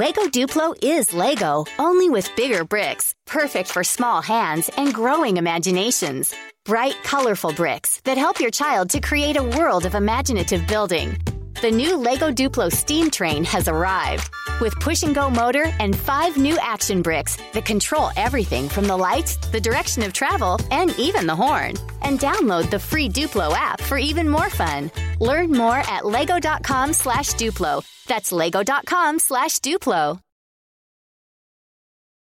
Lego 0.00 0.22
Duplo 0.30 0.74
is 0.82 1.12
Lego, 1.12 1.66
only 1.78 2.08
with 2.08 2.34
bigger 2.34 2.64
bricks, 2.64 3.14
perfect 3.26 3.68
for 3.68 3.84
small 3.84 4.22
hands 4.22 4.70
and 4.78 4.94
growing 4.94 5.36
imaginations. 5.36 6.34
Bright, 6.64 6.96
colorful 7.04 7.52
bricks 7.52 8.00
that 8.04 8.16
help 8.16 8.40
your 8.40 8.50
child 8.50 8.88
to 8.88 9.02
create 9.02 9.36
a 9.36 9.42
world 9.42 9.84
of 9.84 9.94
imaginative 9.94 10.66
building. 10.66 11.18
The 11.60 11.70
new 11.70 11.98
Lego 11.98 12.30
Duplo 12.30 12.72
steam 12.72 13.10
train 13.10 13.44
has 13.44 13.68
arrived 13.68 14.30
with 14.62 14.80
push 14.80 15.02
and 15.02 15.14
go 15.14 15.28
motor 15.28 15.66
and 15.78 15.94
five 15.94 16.38
new 16.38 16.56
action 16.58 17.02
bricks 17.02 17.36
that 17.52 17.66
control 17.66 18.10
everything 18.16 18.66
from 18.66 18.86
the 18.86 18.96
lights, 18.96 19.36
the 19.52 19.60
direction 19.60 20.02
of 20.02 20.14
travel, 20.14 20.58
and 20.70 20.98
even 20.98 21.26
the 21.26 21.36
horn. 21.36 21.74
And 22.00 22.18
download 22.18 22.70
the 22.70 22.78
free 22.78 23.10
Duplo 23.10 23.52
app 23.52 23.78
for 23.82 23.98
even 23.98 24.26
more 24.26 24.48
fun. 24.48 24.90
Learn 25.18 25.52
more 25.52 25.76
at 25.76 26.06
lego.com 26.06 26.94
slash 26.94 27.34
Duplo. 27.34 27.84
That's 28.06 28.32
lego.com 28.32 29.18
slash 29.18 29.58
Duplo. 29.60 30.20